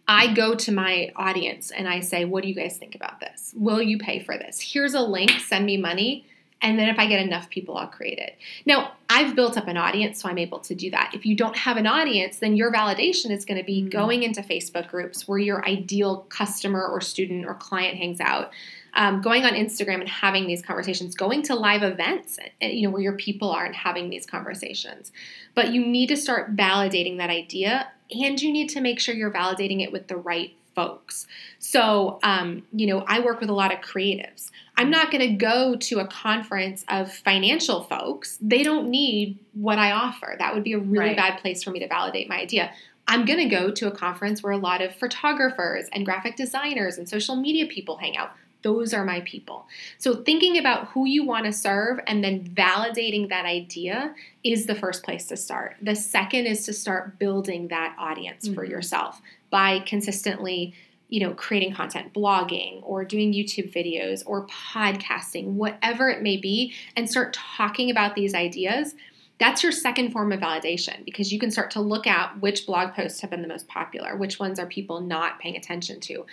I 0.09 0.35
go 0.35 0.55
to 0.55 0.73
my 0.73 1.13
audience 1.17 1.71
and 1.71 1.89
I 1.89 2.01
say, 2.01 2.25
What 2.25 2.43
do 2.43 2.49
you 2.49 2.55
guys 2.55 2.77
think 2.77 2.95
about 2.95 3.21
this? 3.21 3.53
Will 3.57 3.81
you 3.81 3.99
pay 3.99 4.21
for 4.21 4.37
this? 4.37 4.61
Here's 4.61 4.95
a 4.95 5.01
link, 5.01 5.31
send 5.41 5.65
me 5.67 5.77
money. 5.77 6.27
And 6.65 6.79
then 6.79 6.89
if 6.89 6.97
I 6.97 7.07
get 7.07 7.21
enough 7.21 7.51
people, 7.51 7.77
I'll 7.77 7.89
create 7.89 8.19
it. 8.21 8.37
Now, 8.65 8.93
I've 9.11 9.35
built 9.35 9.59
up 9.59 9.67
an 9.67 9.77
audience, 9.77 10.23
so 10.23 10.29
I'm 10.29 10.39
able 10.39 10.61
to 10.61 10.77
do 10.77 10.93
that. 10.93 11.11
If 11.13 11.27
you 11.27 11.35
don't 11.35 11.57
have 11.57 11.77
an 11.77 11.89
audience, 11.89 12.39
then 12.39 12.55
your 12.55 12.73
validation 12.73 13.33
is 13.33 13.45
going 13.45 13.59
to 13.59 13.65
be 13.65 13.83
Mm. 13.83 13.91
going 13.91 14.23
into 14.23 14.43
Facebook 14.43 14.89
groups 14.89 15.27
where 15.27 15.41
your 15.41 15.67
ideal 15.69 16.19
customer 16.29 16.87
or 16.87 17.01
student 17.01 17.47
or 17.47 17.55
client 17.55 17.99
hangs 17.99 18.21
out. 18.21 18.53
Um, 18.95 19.23
going 19.23 19.45
on 19.45 19.55
Instagram 19.55 20.01
and 20.01 20.09
having 20.09 20.47
these 20.47 20.61
conversations, 20.63 21.15
going 21.15 21.43
to 21.45 21.55
live 21.55 21.83
events, 21.83 22.39
uh, 22.63 22.67
you 22.67 22.83
know, 22.83 22.91
where 22.91 23.01
your 23.01 23.17
people 23.17 23.51
are 23.51 23.65
and 23.65 23.75
having 23.75 24.11
these 24.11 24.27
conversations. 24.27 25.13
But 25.55 25.73
you 25.73 25.85
need 25.87 26.09
to 26.09 26.17
start 26.17 26.55
validating 26.57 27.17
that 27.19 27.31
idea, 27.31 27.89
and 28.11 28.41
you 28.41 28.53
need 28.53 28.69
to 28.71 28.81
make 28.81 29.01
sure 29.01 29.15
you're 29.15 29.33
validating 29.33 29.83
it 29.83 29.93
with 29.93 30.09
the 30.09 30.17
right 30.17 30.55
folks. 30.75 31.27
So, 31.59 32.19
um, 32.23 32.65
you 32.73 32.87
know, 32.87 33.05
I 33.07 33.21
work 33.21 33.41
with 33.41 33.51
a 33.51 33.55
lot 33.55 33.73
of 33.73 33.81
creatives. 33.81 34.51
I'm 34.77 34.91
not 34.91 35.11
going 35.11 35.21
to 35.21 35.37
go 35.37 35.77
to 35.77 35.99
a 36.01 36.07
conference 36.07 36.85
of 36.89 37.13
financial 37.13 37.85
folks. 37.85 38.39
They 38.41 38.63
don't 38.63 38.89
need 38.89 39.39
what 39.53 39.79
I 39.79 39.93
offer. 39.93 40.35
That 40.39 40.55
would 40.55 40.65
be 40.65 40.73
a 40.73 40.79
really 40.79 41.09
Right. 41.09 41.17
bad 41.17 41.39
place 41.41 41.63
for 41.63 41.71
me 41.71 41.79
to 41.81 41.89
validate 41.89 42.29
my 42.29 42.41
idea. 42.41 42.73
I'm 43.07 43.25
going 43.25 43.41
to 43.41 43.55
go 43.55 43.71
to 43.71 43.89
a 43.89 43.91
conference 43.91 44.43
where 44.43 44.53
a 44.53 44.57
lot 44.59 44.81
of 44.81 44.95
photographers 44.95 45.89
and 45.93 46.05
graphic 46.05 46.37
designers 46.37 46.97
and 46.99 47.09
social 47.09 47.37
media 47.37 47.67
people 47.67 47.97
hang 47.99 48.17
out. 48.17 48.31
Those 48.63 48.95
are 48.95 49.05
my 49.05 49.21
people. 49.21 49.67
So, 49.99 50.23
thinking 50.23 50.57
about 50.59 50.89
who 50.89 51.07
you 51.07 51.25
want 51.25 51.47
to 51.47 51.53
serve 51.53 51.99
and 52.07 52.23
then 52.23 52.45
validating 52.45 53.29
that 53.29 53.45
idea 53.45 54.15
is 54.45 54.67
the 54.67 54.75
first 54.75 55.03
place 55.03 55.27
to 55.27 55.37
start. 55.37 55.77
The 55.83 55.97
second 55.97 56.47
is 56.47 56.65
to 56.67 56.73
start 56.73 57.19
building 57.19 57.69
that 57.69 57.97
audience 57.99 58.49
for 58.49 58.65
Mhm. 58.65 58.71
yourself 58.71 59.21
by 59.51 59.81
consistently 59.81 60.75
you 61.09 61.21
know 61.21 61.35
creating 61.35 61.75
content 61.75 62.11
blogging 62.15 62.81
or 62.85 63.05
doing 63.05 63.35
youtube 63.35 63.71
videos 63.71 64.23
or 64.25 64.47
podcasting 64.47 65.45
whatever 65.53 66.09
it 66.09 66.23
may 66.23 66.39
be 66.39 66.73
and 66.97 67.11
start 67.11 67.35
talking 67.35 67.91
about 67.91 68.15
these 68.15 68.33
ideas 68.35 68.95
that's 69.39 69.63
your 69.63 69.73
second 69.73 70.11
form 70.13 70.33
of 70.33 70.41
validation 70.41 71.05
because 71.05 71.31
you 71.31 71.39
can 71.39 71.51
start 71.51 71.71
to 71.71 71.81
look 71.81 72.07
at 72.07 72.41
which 72.41 72.65
blog 72.65 72.95
posts 72.95 73.21
have 73.21 73.29
been 73.29 73.43
the 73.43 73.49
most 73.49 73.69
popular 73.69 74.17
which 74.17 74.39
ones 74.39 74.59
are 74.59 74.65
people 74.65 75.03
not 75.03 75.39
paying 75.39 75.55
attention 75.55 76.01
to 76.01 76.25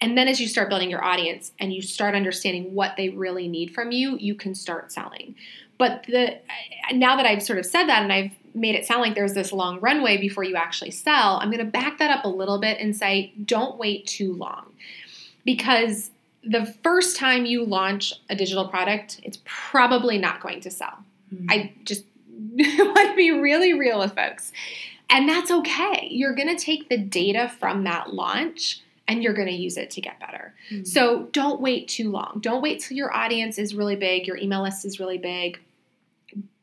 and 0.00 0.18
then 0.18 0.28
as 0.28 0.40
you 0.40 0.48
start 0.48 0.68
building 0.68 0.90
your 0.90 1.04
audience 1.04 1.52
and 1.58 1.72
you 1.72 1.80
start 1.80 2.14
understanding 2.14 2.74
what 2.74 2.94
they 2.96 3.08
really 3.08 3.48
need 3.48 3.72
from 3.72 3.92
you 3.92 4.16
you 4.18 4.34
can 4.34 4.54
start 4.54 4.92
selling 4.92 5.34
but 5.78 6.04
the 6.08 6.38
now 6.92 7.16
that 7.16 7.26
I've 7.26 7.42
sort 7.42 7.58
of 7.58 7.66
said 7.66 7.86
that 7.86 8.02
and 8.02 8.12
I've 8.12 8.32
made 8.54 8.74
it 8.74 8.86
sound 8.86 9.00
like 9.00 9.14
there's 9.14 9.34
this 9.34 9.52
long 9.52 9.80
runway 9.80 10.16
before 10.16 10.44
you 10.44 10.54
actually 10.54 10.92
sell, 10.92 11.38
I'm 11.40 11.50
going 11.50 11.64
to 11.64 11.70
back 11.70 11.98
that 11.98 12.10
up 12.10 12.24
a 12.24 12.28
little 12.28 12.58
bit 12.58 12.78
and 12.78 12.96
say 12.96 13.32
don't 13.44 13.78
wait 13.78 14.06
too 14.06 14.32
long. 14.34 14.72
Because 15.44 16.10
the 16.42 16.66
first 16.82 17.16
time 17.16 17.46
you 17.46 17.64
launch 17.64 18.12
a 18.30 18.36
digital 18.36 18.68
product, 18.68 19.20
it's 19.22 19.38
probably 19.44 20.18
not 20.18 20.40
going 20.40 20.60
to 20.60 20.70
sell. 20.70 20.98
Mhm. 21.34 21.46
I 21.50 21.72
just 21.84 22.04
want 22.30 23.10
to 23.10 23.14
be 23.16 23.30
really 23.30 23.74
real 23.74 23.98
with 23.98 24.14
folks. 24.14 24.52
And 25.10 25.28
that's 25.28 25.50
okay. 25.50 26.08
You're 26.10 26.34
going 26.34 26.54
to 26.54 26.62
take 26.62 26.88
the 26.88 26.96
data 26.96 27.52
from 27.58 27.84
that 27.84 28.14
launch 28.14 28.80
and 29.06 29.22
you're 29.22 29.34
going 29.34 29.48
to 29.48 29.54
use 29.54 29.76
it 29.76 29.90
to 29.90 30.00
get 30.00 30.18
better. 30.18 30.54
Mhm. 30.70 30.86
So 30.86 31.28
don't 31.32 31.60
wait 31.60 31.88
too 31.88 32.10
long. 32.10 32.38
Don't 32.40 32.62
wait 32.62 32.80
till 32.80 32.96
your 32.96 33.14
audience 33.14 33.58
is 33.58 33.74
really 33.74 33.96
big, 33.96 34.26
your 34.26 34.36
email 34.36 34.62
list 34.62 34.84
is 34.84 34.98
really 34.98 35.18
big. 35.18 35.60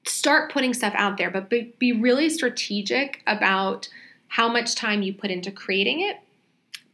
Start 0.05 0.51
putting 0.51 0.73
stuff 0.73 0.93
out 0.95 1.17
there, 1.17 1.29
but 1.29 1.49
be, 1.49 1.73
be 1.77 1.91
really 1.91 2.29
strategic 2.29 3.21
about 3.27 3.87
how 4.27 4.47
much 4.47 4.75
time 4.75 5.01
you 5.03 5.13
put 5.13 5.29
into 5.29 5.51
creating 5.51 6.01
it 6.01 6.17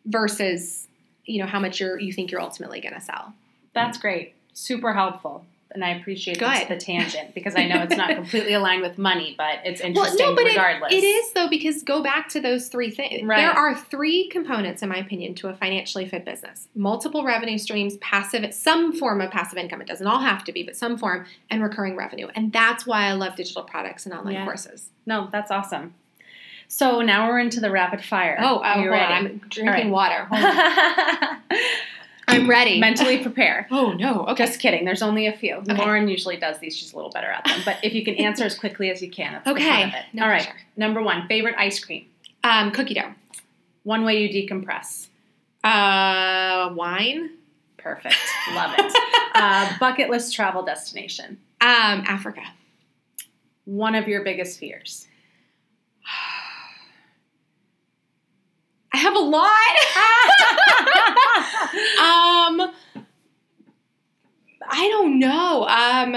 versus 0.06 0.88
you 1.26 1.40
know 1.40 1.46
how 1.46 1.60
much 1.60 1.80
you're 1.80 2.00
you 2.00 2.12
think 2.14 2.32
you're 2.32 2.42
ultimately 2.42 2.80
going 2.82 2.94
to 2.94 3.02
sell. 3.02 3.34
That's 3.74 3.98
great. 3.98 4.34
Super 4.54 4.94
helpful. 4.94 5.46
And 5.78 5.86
I 5.86 5.90
appreciate 5.92 6.40
the, 6.40 6.66
the 6.70 6.76
tangent 6.76 7.36
because 7.36 7.56
I 7.56 7.68
know 7.68 7.84
it's 7.84 7.96
not 7.96 8.10
completely 8.16 8.54
aligned 8.54 8.82
with 8.82 8.98
money, 8.98 9.36
but 9.38 9.60
it's 9.64 9.80
interesting 9.80 10.18
Well, 10.26 10.34
no, 10.34 10.36
but 10.36 10.48
it- 10.92 10.94
it 10.94 11.04
is 11.06 11.34
though 11.34 11.48
because 11.48 11.84
go 11.84 12.02
back 12.02 12.30
to 12.30 12.42
those 12.42 12.68
three 12.68 12.90
things. 12.90 13.28
Right. 13.28 13.38
There 13.38 13.52
are 13.52 13.76
three 13.76 14.28
components, 14.30 14.82
in 14.82 14.90
my 14.90 14.96
opinion, 14.98 15.36
to 15.36 15.50
a 15.50 15.54
financially 15.56 16.08
fit 16.10 16.26
business: 16.26 16.68
multiple 16.74 17.24
revenue 17.24 17.60
streams, 17.60 17.98
passive, 17.98 18.52
some 18.56 18.92
form 18.92 19.22
of 19.22 19.30
passive 19.30 19.60
income. 19.60 19.80
It 19.82 19.88
doesn't 19.88 20.08
all 20.08 20.18
have 20.20 20.44
to 20.46 20.52
be, 20.52 20.64
but 20.64 20.76
some 20.76 20.98
form, 20.98 21.28
and 21.52 21.62
recurring 21.62 21.96
revenue. 21.96 22.28
And 22.34 22.52
that's 22.52 22.88
why 22.88 23.04
I 23.04 23.12
love 23.12 23.36
digital 23.36 23.62
products 23.62 24.06
and 24.08 24.16
online 24.16 24.34
Yeah. 24.34 24.46
courses. 24.46 24.90
No, 25.06 25.30
that's 25.32 25.52
awesome. 25.52 25.94
So 26.70 27.02
now 27.02 27.30
we're 27.30 27.40
into 27.40 27.60
the 27.62 27.70
rapid 27.72 28.04
fire. 28.04 28.38
Oh, 28.42 28.62
oh, 28.66 28.82
you 28.82 28.90
hold 28.90 29.02
on. 29.02 29.12
I'm 29.12 29.42
drinking 29.48 29.88
All 29.88 29.94
water. 29.94 30.28
I'm 32.28 32.50
ready. 32.50 32.80
Mentally 32.80 33.20
prepare. 33.20 33.68
Oh 33.72 33.94
no. 33.94 34.26
Okay. 34.28 34.46
Just 34.46 34.60
kidding. 34.60 34.86
There's 34.86 35.02
only 35.02 35.28
a 35.28 35.34
few. 35.34 35.56
Okay. 35.56 35.76
Lauren 35.78 36.08
usually 36.08 36.38
does 36.38 36.60
these. 36.60 36.76
She's 36.76 36.94
a 36.94 36.96
little 36.96 37.12
better 37.12 37.28
at 37.28 37.44
them. 37.46 37.62
But 37.66 37.78
if 37.84 37.94
you 37.94 38.04
can 38.04 38.16
answer 38.16 38.44
as 38.44 38.58
quickly 38.58 38.90
as 38.90 39.02
you 39.02 39.10
can, 39.10 39.34
that's 39.34 39.46
the 39.46 39.52
Okay. 39.52 39.64
fun 39.70 39.90
of 39.90 39.94
it. 39.96 40.06
No 40.14 40.24
All 40.24 40.30
right. 40.30 40.44
pressure. 40.44 40.58
Number 40.76 41.02
one, 41.02 41.28
favorite 41.28 41.56
ice 41.58 41.80
cream. 41.84 42.06
Um, 42.44 42.72
cookie 42.72 42.94
dough. 42.94 43.14
One 43.84 44.04
way 44.04 44.22
you 44.22 44.30
decompress. 44.30 45.08
Uh, 45.64 46.74
wine. 46.74 47.32
Perfect. 47.78 48.16
Love 48.54 48.74
it. 48.78 48.94
uh, 49.36 49.78
bucket 49.80 50.10
list 50.10 50.34
travel 50.36 50.64
destination. 50.64 51.38
Um, 51.62 52.04
Africa. 52.08 52.42
One 53.66 53.96
of 53.96 54.08
your 54.08 54.24
biggest 54.24 54.60
fears. 54.60 55.08
I 58.94 58.98
have 58.98 59.16
a 59.16 59.20
lot. 59.20 59.48
um, 62.68 62.74
I 64.70 64.88
don't 64.90 65.20
know. 65.20 65.64
Um, 65.68 66.16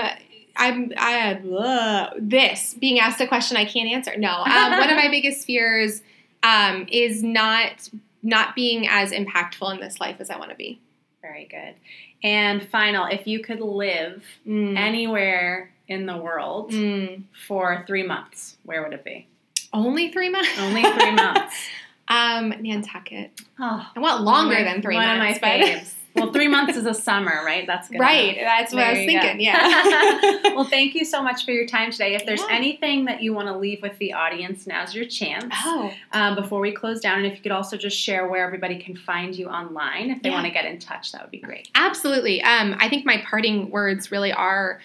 I'm 0.57 0.93
I 0.97 1.33
uh, 1.35 2.11
this 2.19 2.75
being 2.75 2.99
asked 3.01 3.21
a 3.21 3.27
question 3.27 3.57
I 3.57 3.65
can't 3.65 3.89
answer. 3.91 4.17
No, 4.17 4.31
um, 4.45 4.71
one 4.79 4.91
of 4.91 4.97
my 4.97 5.09
biggest 5.11 5.47
fears 5.47 6.03
um, 6.43 6.87
is 6.91 7.23
not 7.23 7.89
not 8.23 8.55
being 8.55 8.87
as 8.89 9.13
impactful 9.13 9.73
in 9.75 9.81
this 9.81 10.01
life 10.01 10.17
as 10.21 10.31
I 10.31 10.37
want 10.39 10.51
to 10.51 10.57
be. 10.57 10.81
Very 11.23 11.47
good. 11.47 11.75
And 12.23 12.63
final, 12.69 13.07
if 13.07 13.27
you 13.27 13.41
could 13.41 13.61
live 13.61 14.23
Mm. 14.47 14.77
anywhere 14.77 15.73
in 15.89 16.07
the 16.07 16.17
world 16.17 16.71
Mm. 16.73 17.23
for 17.47 17.83
three 17.87 18.03
months, 18.03 18.57
where 18.65 18.83
would 18.83 18.93
it 18.93 19.05
be? 19.05 19.27
Only 19.73 20.11
three 20.13 20.29
months. 20.29 20.51
Only 20.59 20.83
three 20.83 21.13
months. 21.13 21.55
Um, 22.11 22.51
Nantucket. 22.61 23.41
Oh, 23.59 23.87
I 23.97 23.99
want 24.01 24.23
longer 24.23 24.57
my- 24.57 24.65
than 24.65 24.83
three 24.83 24.97
one 24.97 25.07
months. 25.19 25.37
of 25.37 25.43
my 25.43 25.49
faves. 25.49 25.95
well, 26.17 26.33
three 26.33 26.49
months 26.49 26.77
is 26.77 26.85
a 26.87 26.93
summer, 26.93 27.41
right? 27.47 27.67
That's 27.69 27.89
good. 27.89 28.01
right. 28.01 28.37
enough. 28.37 28.45
That's 28.45 28.75
what 28.75 28.83
I 28.83 28.91
was 28.91 29.01
you 29.03 29.13
go. 29.13 29.21
thinking. 29.21 29.41
Yeah. 29.41 30.41
well, 30.57 30.65
thank 30.65 30.97
you 30.97 31.05
so 31.05 31.23
much 31.23 31.45
for 31.45 31.53
your 31.53 31.67
time 31.69 31.93
today. 31.93 32.17
If 32.17 32.27
there's 32.27 32.41
Yeah. 32.41 32.49
anything 32.51 33.05
that 33.05 33.23
you 33.23 33.33
want 33.33 33.47
to 33.47 33.57
leave 33.57 33.81
with 33.81 33.97
the 33.99 34.13
audience, 34.15 34.67
now's 34.67 34.93
your 34.93 35.05
chance. 35.05 35.55
oh. 35.65 35.93
Um, 36.13 36.35
before 36.35 36.59
we 36.59 36.73
close 36.73 36.99
down, 37.01 37.19
and 37.19 37.27
if 37.29 37.37
you 37.37 37.43
could 37.43 37.53
also 37.53 37.77
just 37.77 37.97
share 37.97 38.27
where 38.27 38.45
everybody 38.45 38.77
can 38.83 38.97
find 38.97 39.37
you 39.37 39.47
online, 39.47 40.11
if 40.11 40.21
they 40.23 40.31
Yeah. 40.31 40.35
want 40.35 40.47
to 40.49 40.53
get 40.53 40.65
in 40.65 40.81
touch, 40.81 41.13
that 41.13 41.23
would 41.23 41.31
be 41.31 41.39
great. 41.39 41.69
Absolutely. 41.77 42.43
Um, 42.43 42.75
I 42.81 42.89
think 42.89 43.07
my 43.07 43.19
parting 43.25 43.71
words 43.71 44.11
really 44.11 44.33
are 44.33 44.81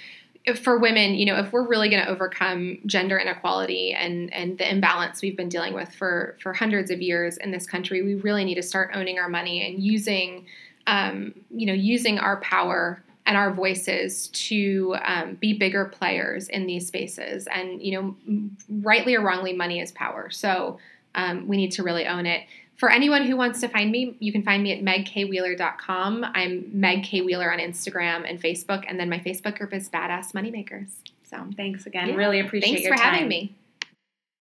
if- 0.46 0.60
for 0.60 0.78
women, 0.78 1.16
you 1.16 1.26
know, 1.26 1.38
if 1.38 1.52
we're 1.52 1.68
really 1.68 1.90
going 1.90 2.04
to 2.04 2.10
overcome 2.10 2.80
gender 2.86 3.18
inequality 3.18 3.94
and, 3.94 4.34
and 4.34 4.58
the 4.58 4.70
imbalance 4.70 5.22
we've 5.22 5.38
been 5.38 5.50
dealing 5.50 5.74
with 5.74 5.94
for, 5.94 6.38
for 6.42 6.54
hundreds 6.54 6.92
of 6.92 7.02
years 7.02 7.38
in 7.38 7.52
this 7.52 7.66
country, 7.66 8.02
we 8.04 8.16
really 8.16 8.46
need 8.46 8.56
to 8.56 8.64
start 8.64 8.92
owning 8.94 9.18
our 9.18 9.30
money 9.30 9.68
and 9.68 9.84
using, 9.84 10.46
um, 10.88 11.34
you 11.50 11.66
know, 11.66 11.74
using 11.74 12.20
our 12.20 12.38
power 12.42 13.02
and 13.26 13.36
our 13.36 13.52
voices 13.52 14.28
to 14.30 14.96
um, 15.04 15.34
be 15.36 15.54
bigger 15.54 15.86
players 15.86 16.48
in 16.48 16.68
these 16.68 16.86
spaces. 16.86 17.48
And, 17.48 17.82
you 17.82 18.00
know, 18.00 18.52
rightly 18.84 19.16
or 19.16 19.22
wrongly, 19.22 19.54
money 19.54 19.80
is 19.80 19.92
power. 19.92 20.30
So 20.30 20.78
um, 21.16 21.48
we 21.48 21.58
need 21.58 21.72
to 21.72 21.84
really 21.84 22.06
own 22.06 22.28
it. 22.28 22.44
For 22.76 22.92
anyone 22.92 23.26
who 23.26 23.38
wants 23.38 23.62
to 23.62 23.70
find 23.70 23.92
me, 23.92 24.16
you 24.20 24.32
can 24.32 24.44
find 24.44 24.62
me 24.62 24.74
at 24.74 24.84
megkwheeler.com. 24.84 26.26
I'm 26.34 26.70
Meg 26.74 27.04
K. 27.04 27.22
Wheeler 27.22 27.52
on 27.52 27.60
Instagram 27.60 28.30
and 28.30 28.42
Facebook, 28.42 28.84
and 28.88 29.00
then 29.00 29.10
my 29.10 29.20
Facebook 29.20 29.58
group 29.58 29.74
is 29.74 29.90
Badass 29.90 30.34
Moneymakers. 30.34 30.90
So 31.24 31.48
Thanks 31.56 31.86
again. 31.86 32.10
Yeah. 32.10 32.16
Really 32.16 32.40
appreciate 32.40 32.74
thanks 32.74 32.84
your 32.84 32.98
for 32.98 33.04
having 33.04 33.28
me. 33.28 33.56